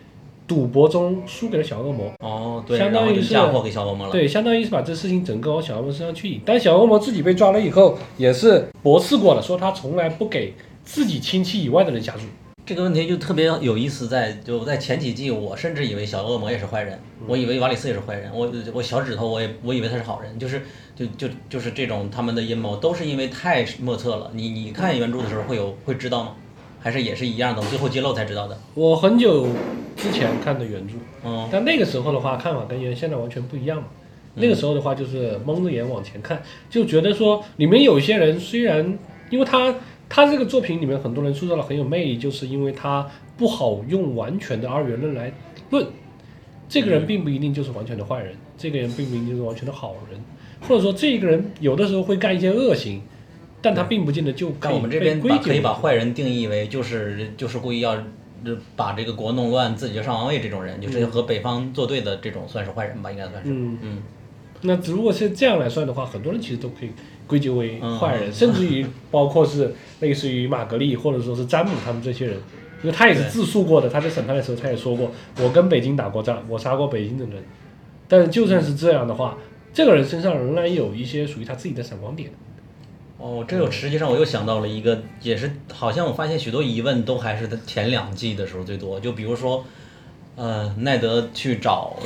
[0.47, 4.11] 赌博中输给了小恶魔，哦，对，相当于是嫁祸给小恶魔了。
[4.11, 6.41] 对，相当于是把这事情整个往小恶魔身上去引。
[6.45, 10.53] 但小恶魔自己被抓了以后，也是驳斥过了，说他从来不给
[10.83, 12.19] 自己亲戚以外的人下注。
[12.65, 20.63] 这个问题就特别有意思在，就在前几季，我甚至以为小恶魔也是坏人，我以为瓦里斯也是坏人，我我小指头我也我以为他是好人，就是
[20.95, 24.31] 就就就是这种他们的阴谋都是因为太莫测了。
[24.33, 26.35] 你你看原著的时候会有会知道吗？
[26.79, 28.57] 还是也是一样的，最后揭露才知道的？
[28.73, 29.47] 我很久
[29.95, 33.87] 之前看的原著，嗯但那个时候的话，看法跟原现在完全不一样嘛。
[34.33, 38.97] 那个时候的话，就是蒙着眼往前看，就觉得说里面有一些人虽然，
[39.29, 39.73] 因为他
[40.07, 45.31] 他这个作品里面很多人塑造的很有魅力，就是因为他不好用完全的二元论来
[45.71, 45.85] 论，
[46.69, 50.19] 这个人并不一定就是完全的坏人，这个人并不一定就是完全的好人，
[50.61, 53.01] 或者说这个人有的时候会干一些恶行，
[53.61, 57.91] 但他并不见得就干我们这被边把可以把坏人定义为就是就是故意要
[58.43, 63.49] 呃把这个国弄乱，自己就上王位这种人，就是和北方作对的这种算是坏人吧，应该算是。
[63.49, 63.77] 嗯。
[63.81, 64.03] 嗯。
[64.61, 66.89] 那如果是这样来算的话，很多人其实都可以
[67.27, 72.35] 归结为坏人，嗯甚至于包括是类似于玛格丽或者说是詹姆他们这些人，
[72.81, 75.11] 因为他也是自述过的，他在审判的时候他也说过，
[75.41, 77.43] 我跟北京打过仗，我杀过北京的人。
[78.07, 79.37] 但是就算是这样的话，
[79.73, 82.29] 这个人身上仍然有一些属于他自己的闪光点。
[83.17, 89.65] 哦，这个实际上我又想到了一个，也是好像我发现许多疑问都还是他前两季的时候最多，就比如说，
[90.35, 91.97] 呃，奈德去找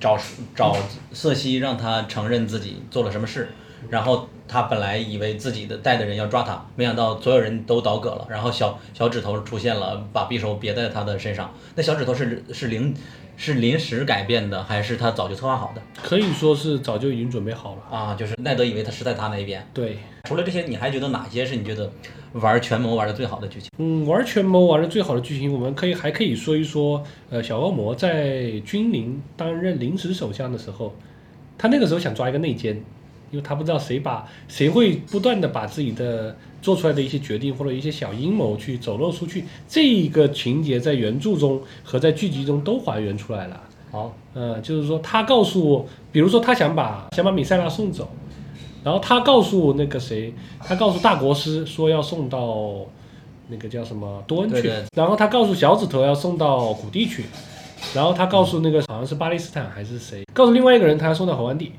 [0.00, 0.18] 找
[0.56, 0.76] 找
[1.12, 3.50] 瑟西，让他承认自己做了什么事，
[3.88, 11.52] 然后他本来以为自己的带的人要抓他，没想到所有人都倒戈了，然后小小指头出现了，把匕首别在他的身上。
[11.74, 12.94] 那小指头是是临
[13.36, 17.96] 是临时改变的，还是他早就策划好的可以说是早就已经准备好了。
[17.96, 18.14] 啊？
[18.14, 19.64] 就是奈德以为他是在他那边。
[19.72, 21.88] 对，除了这些，你还觉得哪些是你觉得
[22.32, 23.70] 玩权谋玩的最好的剧情？
[23.78, 27.00] 嗯，玩权谋玩的最好的剧情，我们可以还可以说一说，
[27.30, 30.96] 呃，小恶魔在君临担任临时首相的时候，
[31.56, 32.82] 他那个时候想抓一个内奸，
[33.30, 43.60] 因为他不知道谁把谁会不断的把自己的做出来的一些决定或者一些小阴谋去走漏出去，这一个情节在原著中和在剧集中都还原出来了。
[43.90, 48.08] 好，呃，就是说他告诉，比如说他想把想把米塞拉送走，
[48.84, 52.84] 然后他告诉那个谁，他告诉大国师说要送到
[53.48, 54.84] 那个叫什么多恩去，对对。
[54.94, 57.24] 然后他告诉小指头要送到谷地去，
[57.94, 61.72] 然后他告诉那个好像是巴勒斯坦还是谁，告诉另外一个人他要送到侯安地，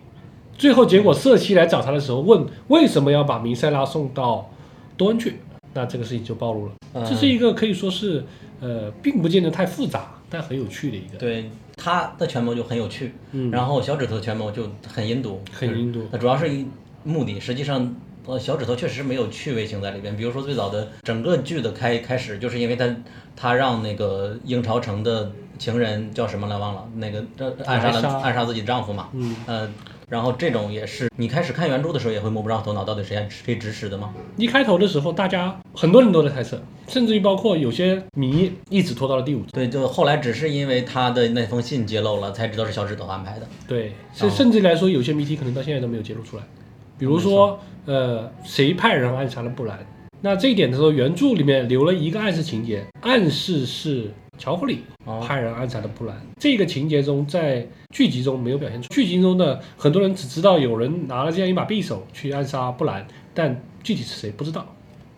[0.59, 4.51] 最后结果瑟西来找他的时候问为什么要把弥塞拉送到
[4.97, 5.39] 多恩去，
[5.73, 6.73] 那这个事情就暴露了。
[6.93, 8.23] 嗯这是一个可以说是
[8.59, 11.17] 呃，并不见得太复杂，但很有趣的一个。
[11.17, 16.67] 对他的权谋就很有趣，嗯然后小指头的权谋就很阴毒，很阴毒那主要是一
[17.03, 17.95] 目的，实际上。
[18.25, 20.15] 呃，小指头确实没有趣味性在里边。
[20.15, 22.95] 比如说最早的整个剧的开开始，就是因为他
[23.35, 29.09] 他让那个英朝城的情人叫什么来忘了，那个这暗杀暗杀了暗杀自己丈夫嘛。
[29.13, 29.67] 嗯，呃，
[30.09, 34.13] 然后这种也是你开始看原著的时候也会摸不着头脑，到底谁谁指使的吗？
[34.37, 39.49] 一开头的时候，大家很多人都在猜测，甚至于包括有些迷一直拖到了第五集。
[39.53, 43.47] 对，就后来只是因为他的那封信揭露了，才知道是小指头安排的。
[43.67, 46.43] 对，甚哦甚至来说，有些谜题可能到现在都没有揭露出来。
[46.97, 49.79] 比如说，呃，谁派人暗杀了布兰？
[50.21, 56.19] 那这一点的时候，原著里面留了一个暗示情节，暗示是乔弗里哦派人暗杀的布兰。
[56.39, 58.87] 这个情节中，在剧集中没有表现出。
[58.91, 64.65] 剧集中的很多人只知道有人拿了这样一把匕首去暗杀布兰，但具体是谁不知道。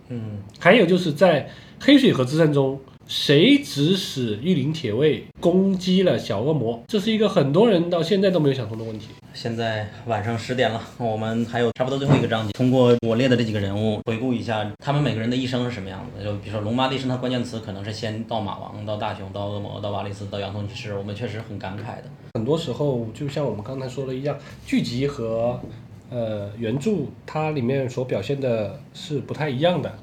[0.10, 1.48] 嗯，还有就是在
[1.80, 2.78] 黑水河之战中，
[3.08, 6.82] 谁指使玉林铁卫攻击了小恶魔？
[6.88, 9.08] 这是一个很多人到现在都没有想通的问题。
[9.34, 12.52] 现在晚上十点了，我们还有差不多最后一个章节。
[12.52, 16.24] 通过我列的这几个人物，回顾一下他们每个人的一生是什么样子。
[16.24, 20.94] 就比如说龙妈的一生，它关键词可能是先到马王，到大雄，到恶魔，到瓦里斯，到洋葱骑士。
[20.94, 22.04] 我们确实很感慨的。
[22.34, 25.60] 很多时候，就像我们刚才说的一样，剧集和
[26.10, 26.92] 呃原著
[27.26, 29.94] 它里面所表现的是不太一样的。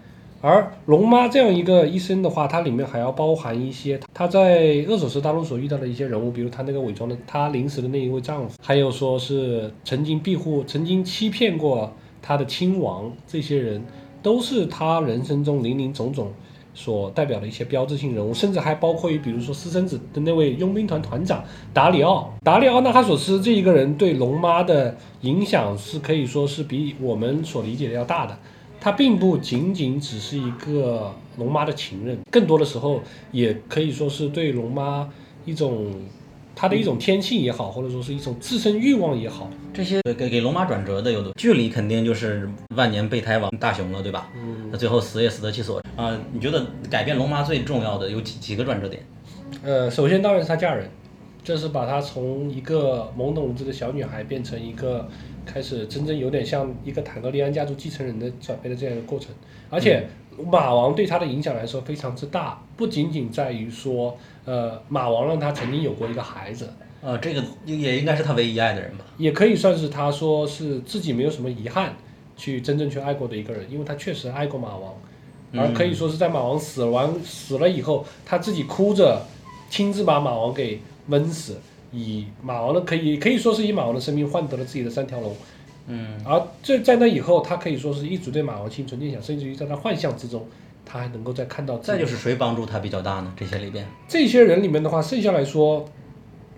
[0.41, 13.82] 而龙妈这样一个医生的话，它里面还要包含一些她在厄索斯大陆所遇到的一些人物，比如她那个伪装的她临时的那一位丈夫，还有说是曾经庇护、曾经欺骗过她的亲王，这些人
[14.22, 16.32] 都是她人生中林林总总
[16.72, 21.43] 所代表的一些标志性人物，甚至还包括于比如说私生子的那位佣兵团团长
[21.74, 28.39] 达里奥，达里奥纳哈索斯这一个人对龙妈的影响是可以说是比我们所理解的要大的。
[28.81, 33.03] 他并不仅仅只是一个龙妈的情人，更多的时候
[33.33, 35.09] 也可以说是对龙妈
[35.45, 35.93] 一种
[36.55, 39.51] 他的一种天性也好，或者说是一种自身欲望也好。
[39.72, 44.31] 这些给给龙妈转折的有的距离肯定就是万年备胎王大雄了，对吧？
[44.37, 44.68] 嗯。
[44.70, 46.18] 那最后死也死得其所啊！
[46.33, 49.05] 你觉得改变龙妈最重要的有几几个转折点？
[49.62, 50.89] 呃，首先当然是她嫁人，
[51.43, 55.09] 这是把她从一个懵懂无知的小女孩变成一个。
[55.51, 59.31] 开始真正有点像一个坦格利安家族继承人的转变的这样一个过程，
[59.71, 60.07] 而且
[60.47, 66.69] 马王对他的影响来说非常之大，不仅仅在于说，呃，马王让他曾经有过一个孩子，
[67.01, 71.97] 呃，这个也应该是他唯一爱的人吧，也可以算是他说是自己没有什么遗憾
[72.37, 74.95] 去真正去爱过的一个人，因为他确实爱过马王，
[75.55, 79.23] 而可以说是在马王死完死了以后，他自己哭着
[79.71, 81.59] 亲自把马王给闷死。
[81.93, 85.34] 以马王的可以可以说是以马王的生命换得了自己的三条龙，
[85.86, 90.47] 嗯，而这在那以后，他可以说是一直对马王心存念想，甚至于在他幻象之中，
[90.84, 91.78] 他还能够再看到。
[91.78, 93.32] 再就是谁帮助他比较大呢？
[93.36, 95.89] 这些里边，这些人里面的话，剩下来说，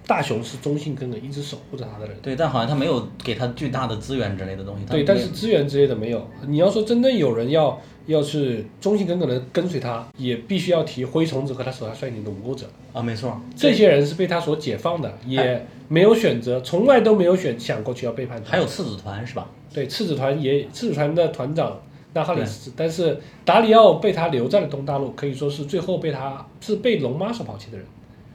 [0.07, 2.17] 大雄是忠心耿耿，一直守护着他的人。
[2.21, 4.85] 对，但好像他没有给他巨大的资源之类的东西。
[4.87, 6.29] 对，但是资源之类的没有。
[6.47, 7.81] 你要说真正有人要。
[8.11, 18.51] 要是忠心耿耿的跟随他，也必须要提灰虫子和他手下率领的无辜者啊，没错，这些人是被他所解放的，也没有选择，从来都没有选想过去要背叛他。
[18.51, 19.49] 还有次子团是吧？
[19.73, 21.81] 对，次子团也次子团的团长
[22.13, 27.87] 纳哈里斯，但是达里奥被他留在了东大陆，可以说是最后被他是被龙妈所抛弃的人。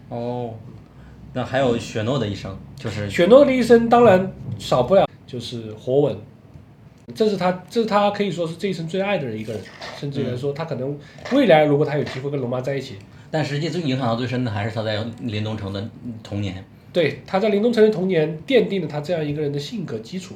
[0.07, 0.53] 哦，
[1.33, 6.17] 那还有雪诺的一生，就是雪诺的一生，当然少不了就是火吻。
[7.13, 9.61] 这是他，这是他可以说是这一生最爱的人一个人，
[9.97, 10.97] 甚至来说，他可能
[11.31, 12.95] 未来如果他有机会跟龙妈在一起，
[13.29, 15.87] 但实际最影响到最深的还是他在林东城的
[16.23, 16.65] 童年。
[16.91, 20.35] 对，他在林东城的童年奠定了他这样一个人的性格基础，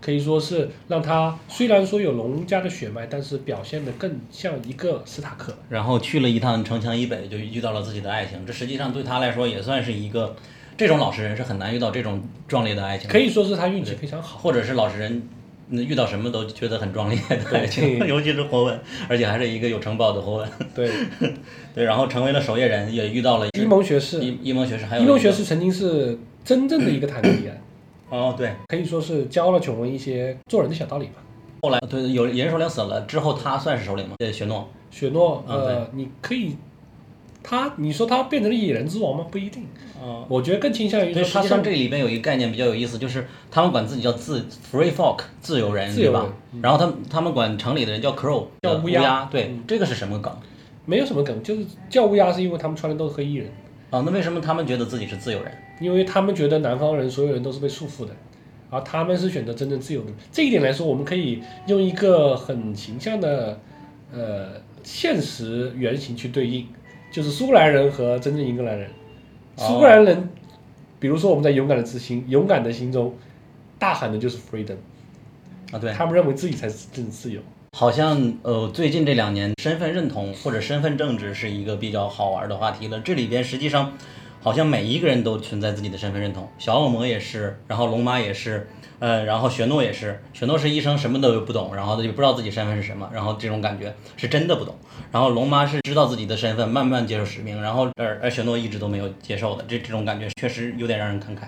[0.00, 5.56] 可以说是让他虽然说有龙家的血脉，但是表现的更像一个斯塔克。
[5.70, 10.36] 然后去了一趟城墙以北，就遇到了自己的爱情，这实际上对他来说也算是一个，
[10.76, 13.08] 这种老实人是很难遇到这种壮烈的爱情。
[13.08, 15.22] 可以说是他运气非常好，或者是老实人。
[15.68, 20.48] 那遇到什么都觉得很壮烈的爱情，尤其是火吻，而且还是一个有城堡的火吻。
[20.74, 20.90] 对，
[21.74, 24.22] 对，然后成为了守夜人，也遇到了伊蒙学士。
[24.22, 27.60] 伊伊蒙学士还有伊蒙学士曾经是真正的一个坦格利安。
[28.10, 31.14] 哦，对，可以说是教了琼文一些做人的小道理吧。
[31.62, 34.14] 后来，对，有野人首领死了之后，他算是首领吗？
[34.18, 34.68] 对，雪诺。
[34.90, 36.56] 雪诺，呃，你可以。
[37.44, 39.26] 他，你说他变成了野人之王吗？
[39.30, 39.64] 不一定。
[40.02, 46.26] 嗯，我觉得更倾向于说，实际上这里边有一个概念比较有意思，就是他们管自己叫自 free folk 自由人，对吧？
[46.62, 49.28] 然后他们他们管城里的人叫 crow 叫乌鸦。
[49.30, 50.34] 对，这个是什么梗？
[50.86, 53.48] 没有什么梗，就是叫乌鸦是因为他们穿的都是黑衣人。
[53.90, 55.52] 啊，那为什么他们觉得自己是自由人？
[55.80, 58.12] 因为他们觉得南方人所有人都是被束缚的，
[58.70, 60.10] 而他们是选择真正自由的。
[60.32, 63.60] 这一点来说，我们可以用一个很形象的
[64.12, 66.66] 呃现实原型去对应。
[67.14, 68.90] 就是苏格兰人和真正英格兰人，
[69.56, 70.28] 苏格兰人，
[70.98, 73.14] 比如说我们在勇敢的之心、勇敢的心中，
[73.78, 74.74] 大喊的就是 freedom，
[75.70, 77.40] 啊，对他们认为自己才是真自由。
[77.78, 82.98] 好像呃，最近这两年身份认同或者身份政治是一个比较好玩的话题了。
[82.98, 83.92] 这里边实际上，
[84.42, 88.66] 好像每一个人都存在自己的身份认同，小恶魔也是，然后龙妈也是。
[88.98, 94.74] 呃，然后雪诺也是，雪诺是医生，什么都不懂，然后他就不知道自己身份是什么，然后这种感觉是真的不懂。
[95.10, 101.40] 然后龙妈是知道自己的身份，慢慢接受使命，然后而而雪诺一直都没有接受的，这这种感觉确实有点让人感慨。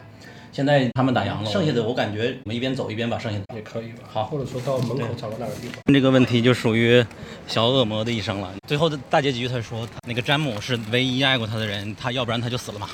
[0.52, 4.04] 现在他们打烊了，剩下的我感觉我们一边走一边把剩下的也可以吧。
[4.10, 5.82] 好，或者说到门口找个哪个地方。
[5.92, 7.04] 这个问题就属于
[7.46, 8.50] 小恶魔的一生了。
[8.66, 12.88] 最后的大结局，他说那个詹姆是唯一爱过他的人，他要不然他就死了嘛。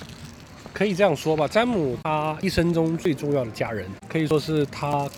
[0.72, 5.08] 可以这样说吧，詹姆他一生中最重要的家人，可以说是他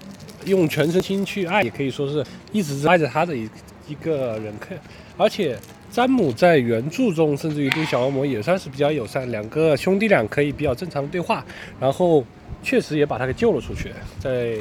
[0.45, 3.49] 用全身心去爱，也可以说是一直爱着他的一
[3.89, 4.53] 一个人。
[4.59, 4.75] 可
[5.17, 5.57] 而且
[5.91, 11.45] 詹姆在原著中，甚至于对小恶魔也算是比较友善，两个兄弟俩可以比较正常的对话，
[11.79, 12.25] 然后
[12.63, 14.57] 确实也把他给救了出去，在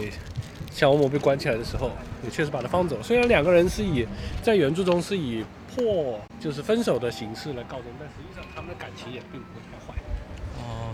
[0.72, 1.92] 小恶魔被关起来的时候，
[2.24, 2.98] 也确实把他放走。
[3.02, 4.06] 虽然两个人是以
[4.44, 5.44] 在原著中是以
[5.76, 9.48] 破就是分手的形式来告终，但实际上他们的感情也并不。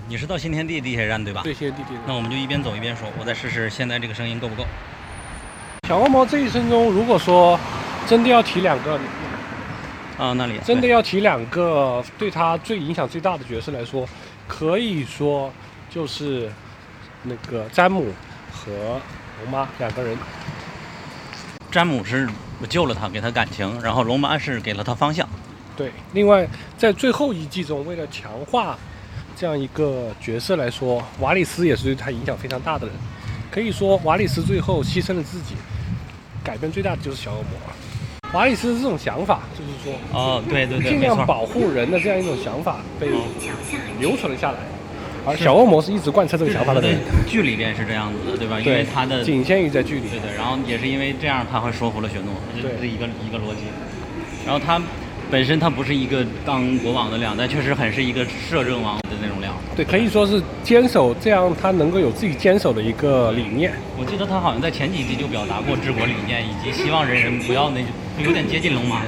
[0.10, 1.42] 你是到新天地地铁站对吧？
[1.44, 1.94] 对，谢谢弟弟。
[2.08, 4.66] 那我们就一边走一边说，我再试试现在这个声音够不够。
[5.88, 7.60] 小恶魔这一生中，如果说
[8.08, 9.00] 真的要提两个。
[10.18, 14.10] 啊，那里真的要提两个对他最影响最大的角色来说，
[14.48, 15.54] 可以说
[15.92, 16.52] 就是
[17.22, 18.12] 那个詹姆
[18.52, 19.00] 和
[19.44, 20.18] 龙妈两个人。
[21.70, 22.28] 詹姆是
[22.68, 25.30] 救了他，给他感情，然后龙妈是给了他方向。
[25.78, 26.48] 对，另外
[26.80, 28.76] 在最后一季中，为了强化
[29.40, 32.94] 这样一个角色来说，瓦里斯也是对他影响非常大的人。
[33.50, 35.56] 可以说，瓦里斯最后牺牲了自己，
[36.44, 38.34] 改变最大的就是小恶魔。
[38.34, 43.08] 瓦里斯这种想法，就是说，哦，对对对，尽量保护人的这样一种想法被
[43.98, 44.58] 留存了下来。
[45.26, 47.00] 而小恶魔是一直贯彻这个想法的人。
[47.26, 48.60] 剧里边是这样子的，对吧？
[48.60, 50.10] 因为他的仅限于在剧里。
[50.10, 53.64] 对的，然后也是因为这样，他会说服了雪诺，这是一个一个逻辑。
[54.46, 54.82] 然后他
[55.32, 59.54] 本身它不是一个当国王的量，但确实很是一个摄政王的那种量。
[59.76, 63.72] 对，可以说是坚守这样，他能够有自己坚守的一个理念。
[63.98, 67.82] 我记得他好像在前几集就表达过治国理念，以及希望人人不要那。
[68.20, 69.02] 有点接近龙妈，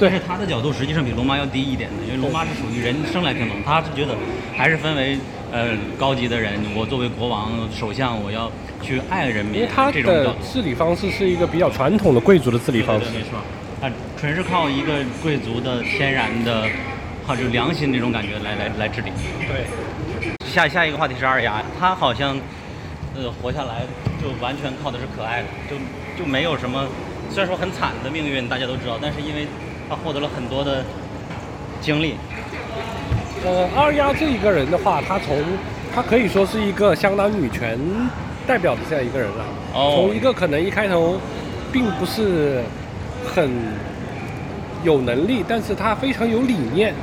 [0.00, 4.14] 但是他的角度实际上比龙妈要低一点的，因为龙妈是属于人生来平等，他是觉得
[4.56, 5.18] 还是分为
[5.52, 8.50] 呃高级的人，我作为国王首相，我要
[8.80, 13.38] 去爱人民，因为他的治理方式是一个比较传统的贵族的治理方式，没错，
[13.84, 16.66] 他纯是靠一个贵族的天然的，
[17.26, 19.12] 靠就良心这种感觉来来来治理。
[19.46, 19.66] 对，
[20.50, 22.34] 下下一个话题是二丫，她好像
[23.14, 23.82] 呃活下来
[24.22, 25.76] 就完全靠的是可爱的，就
[26.18, 26.86] 就没有什么。
[27.30, 29.46] 虽然说很惨的命运，大家都知道，但是因为
[29.86, 30.82] 她获得了很多的
[31.82, 32.14] 经历。
[33.44, 35.36] 呃，二丫这一个人的话，她从
[35.94, 37.78] 她可以说是一个相当女权
[38.46, 39.44] 代表的这样一个人了。
[39.74, 39.92] 哦。
[39.94, 41.20] 从一个可能一开头
[41.70, 42.62] 并不是
[43.24, 43.50] 很
[44.84, 46.94] 有能力，但是他非常有理念。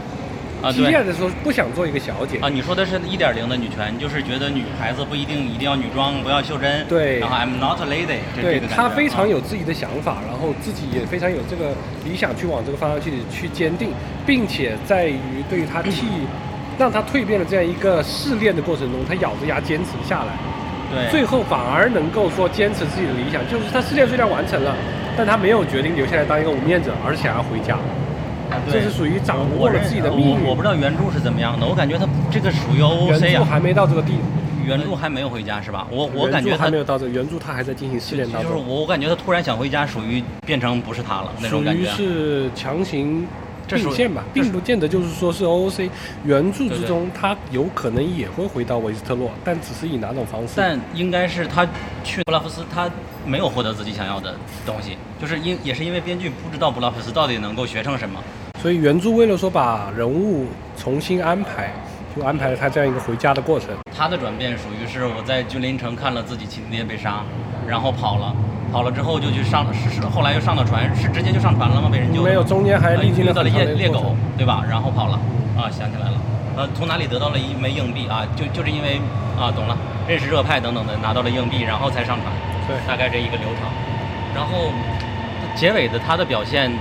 [0.61, 2.47] 啊，激烈的时候不想做一个小姐啊。
[2.47, 6.85] 你说的是一点零的女权，就是觉得女孩子不一定一定要女装，不要袖珍。
[6.87, 7.17] 对。
[7.17, 8.19] 然后 I'm not a lady。
[8.39, 11.73] 对，她非常有自己的想法，然后自己也非常有这个
[12.05, 13.89] 理想去往这个方向去去坚定，
[14.23, 16.05] 并且在于对于她替
[16.77, 20.37] 让她蜕变的这样一个试炼的过程中，她咬着牙坚持下来。
[20.93, 21.09] 对。
[21.09, 24.75] 最后反而能够说坚持自己的理想，就是她试炼虽然完成了，
[25.21, 27.77] 但他没有决定留下来当一个无面者，而是想要回家。
[28.71, 30.43] 这是属于掌握了自己的命运。
[30.47, 33.29] 我不知道原著是怎么样的，我感觉他这个属于 O O C 啊。
[33.29, 34.13] 原著还没到这个地，
[34.65, 35.85] 原著还没有回家是吧？
[35.91, 38.51] 我我感觉还没有到这，原著他还在进行试炼当中。
[38.51, 41.85] 就是我我感觉他突然想回家，属于变成不是他了那种感觉。
[41.91, 43.27] 属于是强行
[43.77, 45.89] 并线吧，并不见得就是说是 O O C。
[46.25, 50.53] 原著之中他有可能也会回到维斯特洛，但只是以哪种方式？
[50.55, 51.67] 但应该是他
[52.03, 52.89] 去布拉夫斯，他
[53.25, 58.19] 没有获得自己想要的东西，就是因也是因为编剧不知道布拉夫斯到底能够学成什么。
[58.61, 60.45] 所以原著为了说把人物
[60.77, 61.73] 重新安排，
[62.15, 63.69] 就安排了他这样一个回家的过程。
[63.95, 67.23] 他的转变属于是我在君临城看了自己亲爹被杀，
[67.67, 68.35] 然后跑了，
[68.71, 71.89] 跑了之后就去上，是是后来又上了船，是直接就上船了吗？
[71.91, 72.23] 被人救？
[72.23, 74.63] 没有，中间还历经了猎猎狗，对吧？
[74.69, 75.19] 然后跑了，
[75.57, 76.17] 啊，想起来了，
[76.57, 78.25] 呃，从哪里得到了一枚硬币啊？
[78.35, 79.01] 就就是因为
[79.39, 82.31] 啊，懂了，认识热派等等的，拿到了硬币，然后才上船。
[82.67, 83.67] 对，大概这一个流程。
[84.33, 84.71] 然后
[85.55, 86.71] 结尾的他的表现。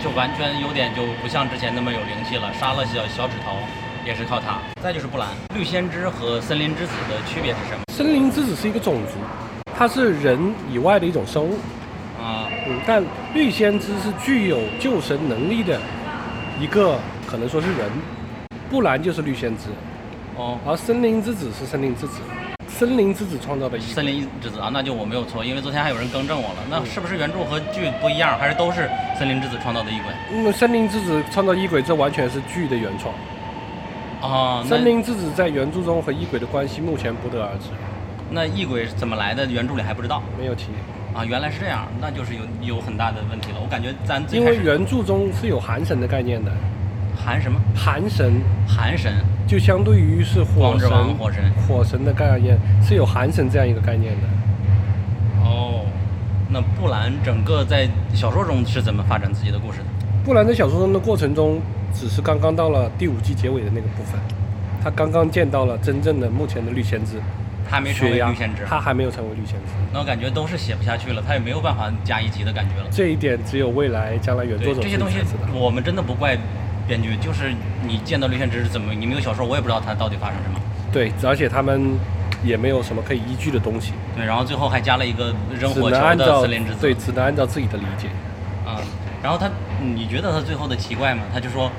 [0.00, 3.50] 就完全有点就不像之前那么有灵气了，杀了小小指头
[4.06, 4.58] 也是靠他。
[4.80, 5.26] 再就是布兰
[5.56, 7.82] 绿先知和森林之子的区别是什么？
[7.92, 9.18] 森林之子是一个种族，
[9.78, 10.36] 它是人
[10.68, 11.54] 以外的一种生物
[12.20, 13.00] 啊，嗯，但
[13.32, 15.78] 绿先知是具有救神能力的
[16.60, 16.98] 一个，
[17.28, 17.88] 可能说是人，
[18.68, 19.68] 布兰就是绿先知，
[20.34, 22.20] 哦，而森林之子是森林之子。
[22.66, 26.56] 森林之子创造的森林之子啊，那就我没有错，因为昨天还有人更正我了。
[26.68, 30.12] 那是不是原著和剧不一样，还是都是森林之子创造的异鬼？
[30.32, 33.14] 嗯，森林之子创造异鬼，这完全是剧的原创。
[34.20, 37.68] 啊，森林之子在原著中和异鬼的关系目前不得而知。
[38.30, 39.46] 那异鬼怎么来的？
[39.46, 40.68] 原著里还不知道，没有提。
[41.14, 43.58] 啊，原来是这样，那就是有有很大的问题了。
[43.60, 46.52] 我感觉咱因为原著中是有寒神的概念的。
[47.16, 47.58] 寒什么？
[47.74, 48.40] 寒神。
[48.68, 49.12] 寒神。
[49.46, 54.28] 就相对于是火神，火神，火神的概念是有寒神这样一个概念的。
[55.42, 55.86] 哦，
[56.50, 59.84] 那布兰整个在小说中是怎么发展自己的故事的？
[60.22, 61.58] 布兰在小说中的过程中，
[61.94, 64.20] 只是刚刚到了第五季结尾的那个部分，
[64.84, 67.16] 他刚刚见到了真正的目前的绿先知，
[67.68, 69.72] 他还没成为绿宪制，他还没有成为绿宪制。
[69.92, 72.88] 那我感觉都是写不下去了，他也没有办法加一级的感觉了。
[72.90, 75.18] 这一点只有未来将来原对作者这些东西
[75.52, 76.36] 我们真的不怪
[76.86, 80.58] 编剧，就是你见到绿宪制是怎么，你没有小说，我也不知道他到底发生什么。
[80.90, 81.98] 对，而且他们
[82.42, 86.78] 也没有什么可以依据的东西，对，然后最后还加了一个扔火球的森林之子。
[86.80, 88.08] 对，只能按照自己的理解。
[88.64, 88.80] 啊，
[89.22, 89.50] 然后他，
[89.82, 91.22] 你觉得他最后的奇怪吗？
[91.32, 91.70] 他就说，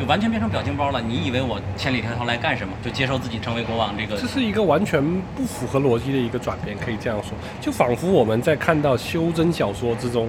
[0.00, 1.02] 就完全变成表情包了。
[1.02, 2.72] 你以为我千里迢迢来干什么？
[2.82, 5.04] 就接受自己成为国王这个这是一个完全
[5.36, 10.26] 不符合逻辑的一个转变，可以这样说，就仿佛我们在看到修真小说之中，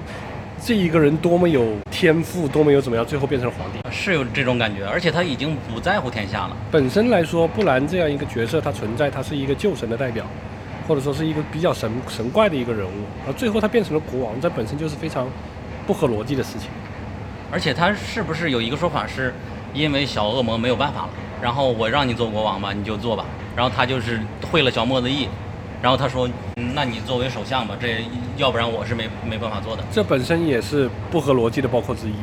[0.62, 3.80] 这一个人多么有天赋，多么有怎么样，最后变成了皇帝。
[3.90, 6.58] 是有这种感觉，而且他已经不在乎天下了。
[6.70, 10.26] 本身来说，布兰这样一个角色，他存在，他是一个旧神的代表，
[10.86, 15.30] 或者说是一个比较神神怪的一个人物，而最后他变成了国王，这本身就是非常
[15.88, 16.68] 不合逻辑的事情。
[17.54, 19.34] 而且他是不是有一个说法是，
[19.74, 21.10] 因为小恶魔没有办法了，
[21.42, 23.26] 然后我让你做国王吧，你就做吧。
[23.56, 25.28] 然后他就是会了小莫的意，
[25.82, 26.30] 然后他说，
[26.74, 28.04] 那你作为首相吧，这
[28.38, 32.14] 要不然我是没没办法做的这本身也是不合逻辑的包括之一。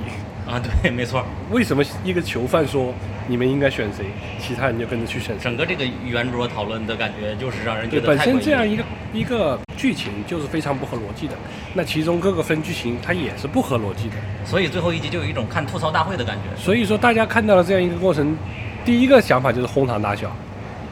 [0.48, 0.60] 啊。
[0.82, 2.92] 对， 没错，为什么一个囚犯说
[3.26, 4.06] 你们应该选谁，
[4.40, 5.44] 其他人就跟着去选谁？
[5.44, 11.34] 整个这个圆桌讨论的感觉就是让人觉得，本身这样一个一个剧情就是非常不合逻辑的，
[11.74, 14.16] 那其中各个分剧情它也是不合逻辑的。
[14.44, 16.60] 所以最后一集就有一种看吐槽大会的感觉。
[16.60, 18.36] 所以说大家看到了这样一个过程，
[18.84, 20.34] 第一个想法就是哄堂大笑。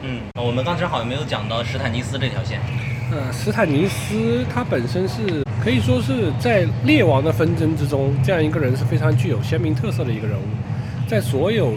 [0.03, 2.61] 嗯，我们刚才好像没有讲到史坦尼斯这条线。
[3.09, 10.43] 呃，斯坦尼斯他本身是可以说是在列王的纷争之中，这样一个人是非常具有鲜明特色的一个人物，
[11.07, 11.73] 在所有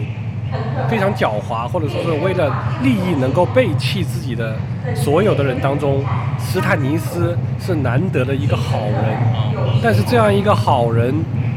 [0.89, 2.53] 非常狡猾或者说是为了
[2.83, 4.57] 利益能够背弃自己的
[4.93, 6.03] 所有的人当中，
[6.37, 9.15] 斯坦尼斯是难得的一个好人。
[9.33, 9.47] 啊
[9.81, 11.15] 但是这样一个好人，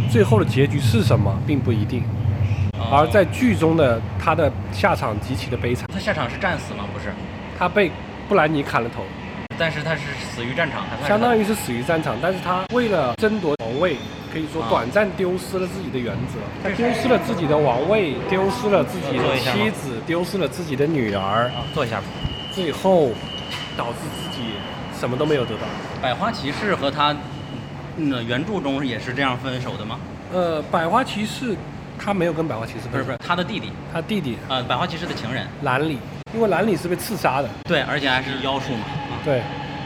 [0.09, 2.01] 最后的结局是什么，并不一定。
[2.79, 6.85] 啊而在剧中的他的下场极其的悲惨，他下场是战死吗？
[6.95, 7.13] 不是，
[7.59, 7.91] 他被
[8.29, 9.03] 布兰妮砍了头，
[9.59, 10.02] 但是他是
[10.35, 12.16] 死于战场，相当于是死于战场。
[12.20, 13.97] 但是他为了争夺王位，
[14.32, 22.05] 可以说啊短暂丢失了自己的原则，他丢失了自己的王位，丢失了自己的妻子，丢失了自己的女儿，啊，坐一下吧。
[22.52, 23.10] 最后
[23.76, 24.51] 导致自己
[24.98, 25.62] 什么都没有得到。
[26.02, 27.14] 百花骑士和他，
[27.97, 29.98] 嗯，原著中也是这样分手的吗？
[30.32, 31.56] 呃，百花骑士
[31.97, 35.98] 他没有跟百花骑士分手不是不是，他的弟弟，他弟弟呃，百花骑士的情人，兰里，
[36.35, 37.48] 因为兰里是被刺杀的。
[37.64, 38.85] 对，而且还是妖术嘛。
[39.25, 39.43] 啊，对，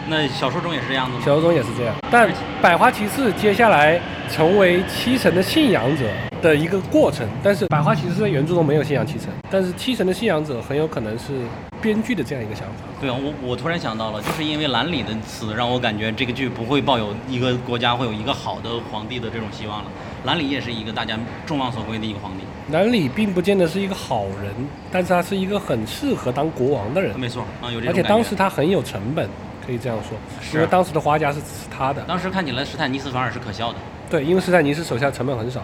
[0.09, 1.23] 那小说中也是这样子吗？
[1.25, 1.95] 小说中也是这样。
[2.11, 2.29] 但
[2.61, 4.01] 百花骑士接下来
[4.31, 6.05] 成为七神的信仰者
[6.43, 11.43] 的一个过程，但是百花骑士在原著中没有信仰七神，但是七神的信仰者很有可能是
[11.81, 12.75] 编剧的这样一个想法。
[13.01, 19.91] 对啊，我我突然想到了，就是因为蓝里的死，让我感觉这个剧不会抱有一个国家会有一个好的皇帝的这种希望了。
[20.25, 21.17] 蓝里也是一个大家
[21.47, 24.53] 众望所归的一个皇帝，兰里并不见得是一个好人，
[24.93, 29.27] 但是他是一个很适合当国王的人，没错啊，有这而且当时他很有成本，
[29.65, 32.03] 可以这样说，是因为当时的花家是支持他的。
[32.03, 33.79] 当时看起来史坦尼斯反而是可笑的，
[34.11, 35.63] 对，因为斯坦尼斯手下成本很少。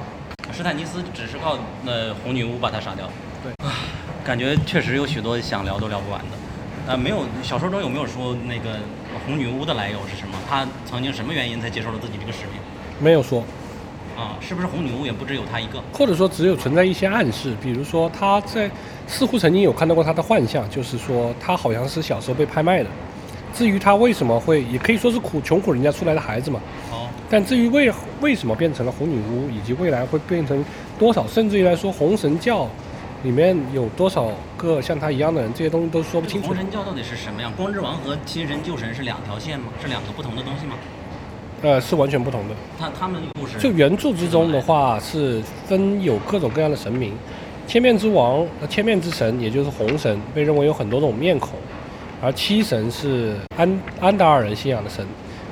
[0.50, 3.06] 史坦尼斯只是靠呃红女巫把他杀掉。
[3.42, 3.74] 对啊，
[4.24, 6.26] 感觉确实有许多想聊都聊不完的。
[6.86, 8.78] 呃，没有小说中有没有说那个
[9.26, 10.38] 红女巫的来由是什么？
[10.48, 12.60] 她曾经什么原因才接受了自己这个使命？
[12.98, 13.42] 没有说，
[14.16, 15.82] 啊，是不是红女巫也不只有她一个？
[15.92, 18.70] 或者说只有存在一些暗示，比如说他在
[19.06, 22.88] 似乎曾经有看到过他的幻象，就是说他好像是小时候被拍卖的。
[23.52, 26.60] 至于他为什么会，也可以说是苦穷苦人家出来的孩子嘛。
[26.90, 30.64] 哦，但至于为为什么变成了红女巫，以及未来会变成
[30.98, 32.68] 多少，甚至于来说红神教
[33.22, 36.56] 里面有多少个像他一样的人，这些东西都说不清楚红。
[36.56, 37.52] 神教到底是什么样？
[37.56, 39.66] 光之王和新神旧神是两条线吗？
[39.80, 40.74] 是两个不同的东西吗？
[41.64, 42.54] 呃，是完全不同的。
[42.78, 47.14] 他他们故事就原著之中的话，是分有各种各样的神明，
[47.66, 51.52] 千面之王、呃千面之神，也就是红神，被认为有很多种面孔，
[52.20, 55.06] 而七神是安安达尔人信仰的神，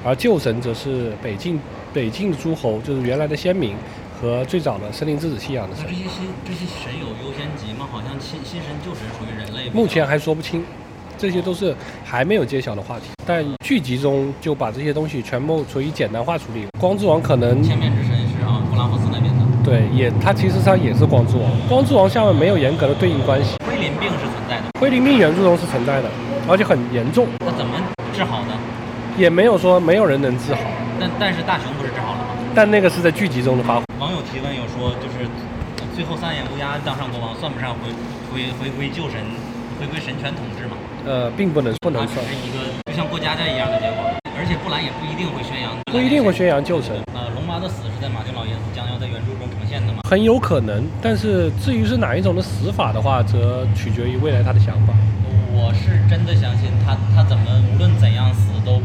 [0.05, 1.59] 而旧神则是北境
[1.95, 3.75] 北境诸侯，就是原来的先民
[4.21, 5.97] 和最早的森林之子信仰的神那这。
[5.97, 7.89] 些新这些神有优先级吗？
[7.91, 9.71] 好像新新神旧神属于人类。
[9.71, 10.63] 目前还说不清，
[11.23, 11.73] 这些都是
[12.05, 13.05] 还没有揭晓的话题。
[13.25, 16.67] 但剧集中就把这些东西全部处于简单化处理。
[16.81, 19.41] 光之王可能千面之神是啊，布拉霍斯那边的。
[19.63, 21.49] 对，也它其实上也是光之王。
[21.69, 26.11] 光之王下面没有严格的对应关系，灰林病是存在的，灰灵病原著中是存在的，
[26.49, 27.79] 而且很严重，那怎么
[28.13, 28.59] 治好的？
[29.17, 30.63] 也没有说没有人能治好。
[30.99, 32.35] 但但是大雄不是治好了吗？
[32.53, 33.85] 但那个是在剧集中的发挥。
[34.01, 35.23] 网友提问有说，就是
[35.79, 37.95] 呃最后三眼乌鸦当上国王，算不上回
[38.35, 39.23] 回回归旧神，
[39.79, 40.75] 回归神权统治嘛？
[41.05, 50.01] 呃，并不能不它能算，只是一个就像过家家一样的结果，而且布兰也不一定会宣扬，不一定会宣扬旧神，呃，龙妈的死是在马丁老爷子将要在原著中呈现的吗？
[50.09, 50.85] 很有可能。
[51.01, 54.95] 但是至于是哪一种的死法的话，则取决于未来他的想法。
[55.55, 58.81] 我是真的相信他，他怎么无论怎样死都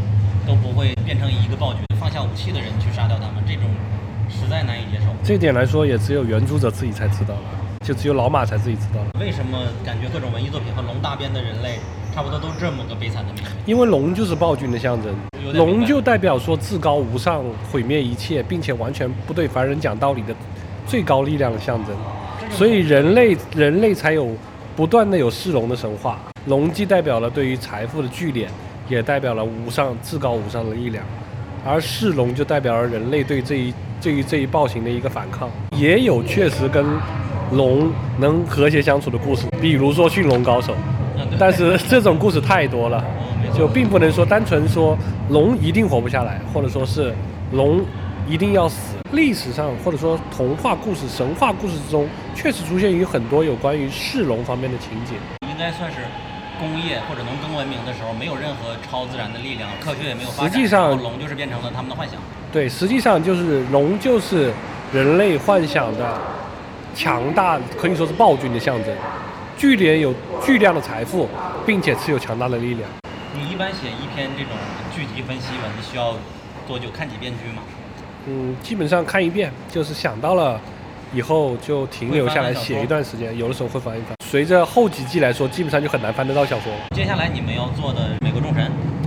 [0.45, 3.63] 都不会变成一个暴君，放下武器的人去杀掉他们，这种
[4.29, 5.05] 实在难以接受。
[5.23, 7.41] 这点来说，也只有原著者自己才知道了，
[7.85, 9.11] 就只有老马才自己知道了。
[9.19, 11.79] 为什么感觉各种文艺作品和龙大边的人类
[12.17, 13.49] 差不多都这么个悲惨的命运？
[13.67, 15.15] 因为龙就是暴君的象征，
[15.53, 20.33] 龙就代表说至高无上、毁灭一切，并且完全不对凡人讲道理的
[20.87, 21.95] 最高力量的象征。
[22.49, 24.31] 所以人类人类才有
[24.75, 26.17] 不断的有噬龙的神话。
[26.47, 28.47] 龙既代表了对于财富的聚敛，
[28.89, 31.05] 也代表了无上至高无上的力量，
[31.63, 33.71] 而噬龙就代表了人类对这一
[34.01, 35.47] 对于这一暴行的一个反抗。
[35.77, 36.83] 也有确实跟
[37.51, 40.73] 龙能和谐相处的故事，比如说驯龙高手。
[41.39, 43.03] 但是这种故事太多了，
[43.55, 44.97] 就并不能说单纯说
[45.29, 47.13] 龙一定活不下来，或者说是
[47.51, 47.85] 龙
[48.27, 48.97] 一定要死。
[49.11, 55.13] 历史上或者说童话故事、神话故事之中，确实出现于很多有关于噬龙方面的情节。
[55.47, 55.97] 应该算是
[56.59, 62.19] 工业或者农耕文明的时候，没有任何超自然的力量，科学也没有发展，实际上龙就是变成了他们的幻想。
[62.51, 64.51] 对，实际上就是龙就是
[64.91, 66.17] 人类幻想的
[66.93, 68.93] 强大，可以说是暴君的象征。
[69.57, 70.13] 巨人有
[70.45, 71.27] 巨量的财富，
[71.65, 72.87] 并且持有强大的力量。
[73.33, 74.51] 你一般写一篇这种
[74.95, 76.13] 剧集分析文需要
[76.67, 77.63] 多久看几遍剧吗？
[78.27, 80.61] 嗯，基本上看一遍，就是想到了
[81.11, 84.15] 以后就停留下来写一段时间，有的时候会翻一翻。
[84.23, 86.79] 随着后几季来说，基本上就很难翻得到小说了。
[86.95, 88.63] 接下来你们要做的《美国众神》，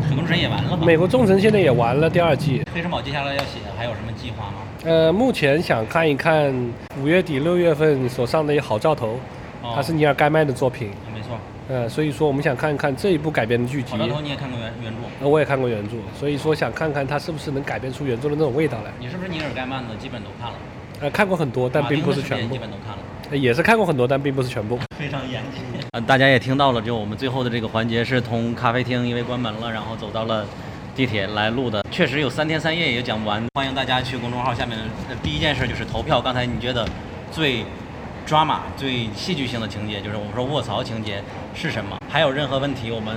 [0.09, 0.85] 《美国众神》也完了吧？
[0.85, 4.55] 美国众神现在也完了第二季，黑神堡接下来要写，还有什么计划吗？
[4.83, 6.53] 呃，目前想看一看
[7.01, 9.21] 五月底六月份所上的一好兆头，
[9.63, 11.39] 哦它是尼尔盖曼的作品，没错，
[11.69, 18.91] 呃，所以说我们想看看这一部改编的剧集好，兆头你也看过原原著，呃，我也看过原著，所以说想看看它是不是能改编出原著的那种味道来。
[18.99, 20.57] 你是不是尼尔盖曼的基本都看了？
[21.01, 22.99] 呃，看过很多，但并不是全部基，本都看了。
[23.31, 24.77] 呃也是看过很多，但并不是全部。
[24.99, 25.63] 非常严谨。
[25.93, 30.45] 呃，大家也听到了，就我们最后的这个环节是从咖啡厅因为关门了，然后走到了
[30.97, 31.85] 地铁来录的。
[31.93, 34.77] 确实有三天三夜也讲不完，欢迎大家去公众号下面。
[35.09, 36.21] 呃第一件事就是投票。
[36.21, 36.85] 刚才你觉得
[37.31, 37.65] 最
[38.31, 41.21] drama、最戏剧性的情节，就是我们说卧槽情节
[41.53, 41.99] 是什么？
[42.09, 43.17] 还有任何问题，我们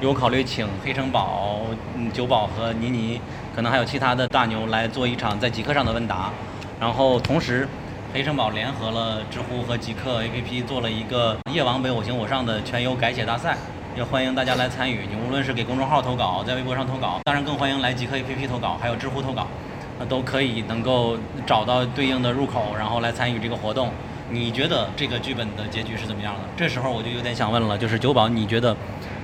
[0.00, 1.62] 有考虑请黑城堡、
[1.96, 3.20] 嗯九宝和倪妮，
[3.56, 6.30] 可能还有其他的大牛来做一场在极客上的问答。
[6.78, 7.68] 然后同时，
[8.14, 13.56] 黑城堡联合了知乎和极客 APP 做了一个《夜王北我行我上》的全优改写大赛，
[13.96, 15.08] 也欢迎大家来参与。
[15.10, 19.48] 你无论是给公众号投稿，在微博上投稿，当然更欢迎来极客 APP 投稿，还有知乎投稿，
[19.98, 23.90] 那都可以能够找到对应的入口，然后来参与这个活动。
[24.32, 26.40] 你觉得这个剧本的结局是怎么样的？
[26.56, 28.74] 这时候我就有点想问了，就是九宝，你觉得，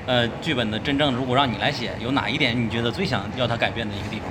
[0.07, 4.29] 呃，剧本的真正如果让你来写，有哪一点你觉得最想要它改变的一个地方？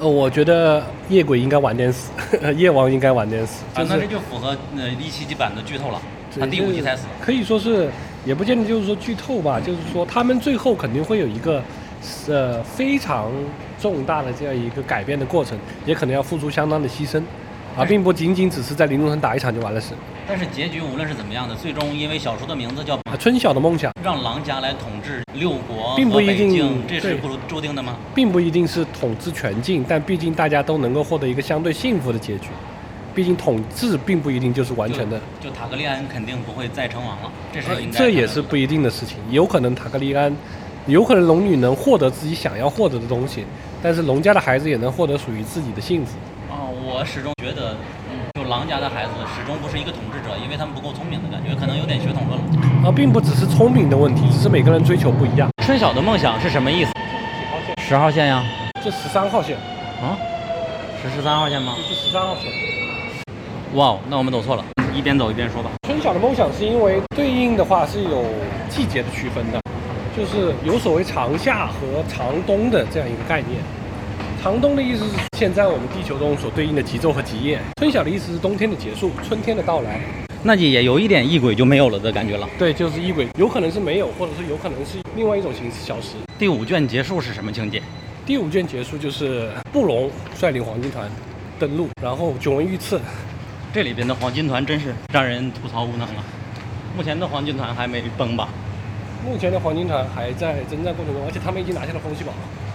[0.00, 2.10] 呃，我觉得夜鬼应该晚点死，
[2.54, 6.00] 夜王应该晚点死，啊，就是那这就符合呃一七级版的剧透了，
[6.38, 7.06] 他第五集才死。
[7.20, 7.88] 可以说是，
[8.26, 11.62] 也不见得就是说剧透吧，就是说他们最后肯定会有一个，
[12.28, 13.30] 呃，非常
[13.80, 15.56] 重大的这样一个改变的过程，
[15.86, 17.22] 也可能要付出相当的牺牲，
[17.76, 19.94] 而并不仅仅只是在玲珑城打一场就完了事。
[20.26, 27.96] 但是结局无论是怎么样的，最终因为小说的名字叫啊，春晓的梦想让狼家来统治六国并不一定，这是对不注定的吗？
[28.14, 32.48] 并不一定是统治全境，但毕竟大家都能够获得一个相对幸福的结局。
[33.14, 37.98] 毕竟统治并不一定就是完全的，就就塔格利安肯定不会再称王了，这是呃应该。
[37.98, 39.18] 这也是不一定的事情。
[39.30, 40.34] 有可能塔格利安，
[40.86, 43.44] 有可能龙女能获得自己想要获得的东西，
[43.80, 46.16] 但是龙家的孩子也能获得属于自己的幸福。
[46.84, 47.74] 哦，我始终觉得，
[48.10, 52.44] 嗯，就狼家的孩子始终不是一个统治者，因为他们不够聪明的感觉，可能有点血统论了。
[52.84, 55.48] 而并不只是聪明的问题，只是每个人追求不一样。
[55.64, 56.92] 春晓的梦想是什么意思？
[56.92, 58.44] 几号线十号线呀？
[58.84, 59.56] 这十三号线，
[60.02, 60.12] 啊？
[61.02, 61.74] 是十三号线吗？
[61.88, 62.52] 这十三号线。
[63.74, 65.70] 哇哦，那我们走错了，一边走一边说吧。
[65.88, 68.24] 春晓的梦想是因为对应的话是有
[68.68, 69.60] 季节的区分的，
[70.14, 73.58] 就是有所谓长夏和长冬的这样一个概念。
[74.44, 79.98] 长冬的意思是现在我们地球中所对应的极昼和极夜，春晓的意思是冬天的结束，春天的到来。
[80.42, 82.46] 那也有一点异轨就没有了的感觉了。
[82.58, 86.16] 对，就是异轨，有可能是没有，或者是有可能是另外一种形式消失。
[86.38, 87.82] 第五卷结束是什么情节？
[88.26, 91.10] 第五卷结束就是布隆率领黄金团
[91.58, 93.00] 登陆，然后久闻遇刺，
[93.72, 96.22] 这里边的黄金团真是让人吐槽无能啊！
[96.94, 98.50] 目前的黄金团还没崩吧？
[99.24, 102.34] 目前的黄金团还在征战过程中，而且他们已经拿下了风息堡，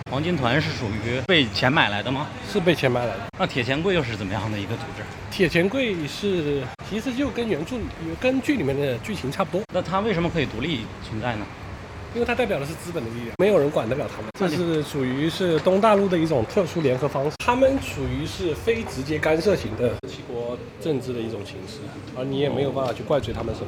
[0.10, 2.27] 黄金团是属于被钱买来的吗？
[2.52, 3.27] 是被钱买来的。
[3.38, 5.03] 那铁钱柜又是怎么样的一个组织？
[5.30, 7.76] 铁钱柜是其实就跟原著
[8.19, 11.45] 跟剧里面的剧情差不多，那它为什么可以独立存在呢？
[12.15, 14.31] 因为它代表的是资本的力量，没有人管得了他们。
[14.40, 21.77] 这是属于是东大陆的一种特殊联合方式，他们属于是非直接干涉型的七国政治的一种形式，
[22.18, 23.68] 而你也没有办法去怪罪他们什么。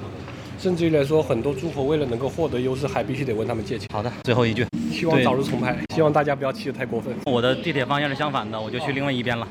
[0.61, 3.89] 甚至于来说，很多诸侯为了能够获得优势，还必须得问他们借钱。
[3.91, 7.15] 好的，最后一句，希望早日重拍，希望大家不要气得太过分。
[7.25, 9.47] 我的地铁方向是相反的，我就去另外一边了。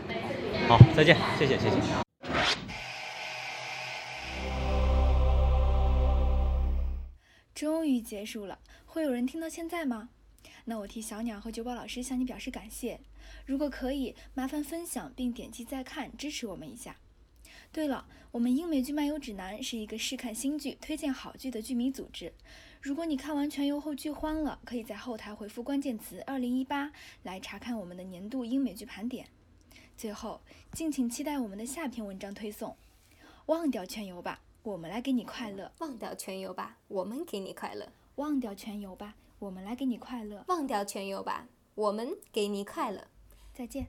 [0.69, 1.81] 好，再见，谢谢，谢谢。
[7.53, 10.11] 终于结束了，会有人听到现在吗？
[10.67, 13.01] 那我替小鸟和九宝老师向你表示感谢。
[13.45, 16.95] 如果可以，麻烦分享并点击再看，支持我们一下。
[17.73, 22.33] 对了，我们英美剧漫游指南是一个试看新剧、推荐好剧的剧迷组织。
[22.81, 26.93] 如果你看完全游后剧荒了，可以在后台回复关键词“二零一八”
[27.25, 29.27] 来查看我们的年度英美剧盘点。
[29.97, 30.41] 最后，
[30.73, 32.77] 敬请期待我们的下篇文章推送。
[33.47, 35.73] 忘掉全游吧，我们来给你快乐。
[35.79, 37.93] 忘掉全游吧，我们给你快乐。
[38.15, 40.45] 忘掉全游吧，我们来给你快乐。
[40.47, 43.09] 忘掉全游吧，我们给你快乐。
[43.53, 43.89] 再见。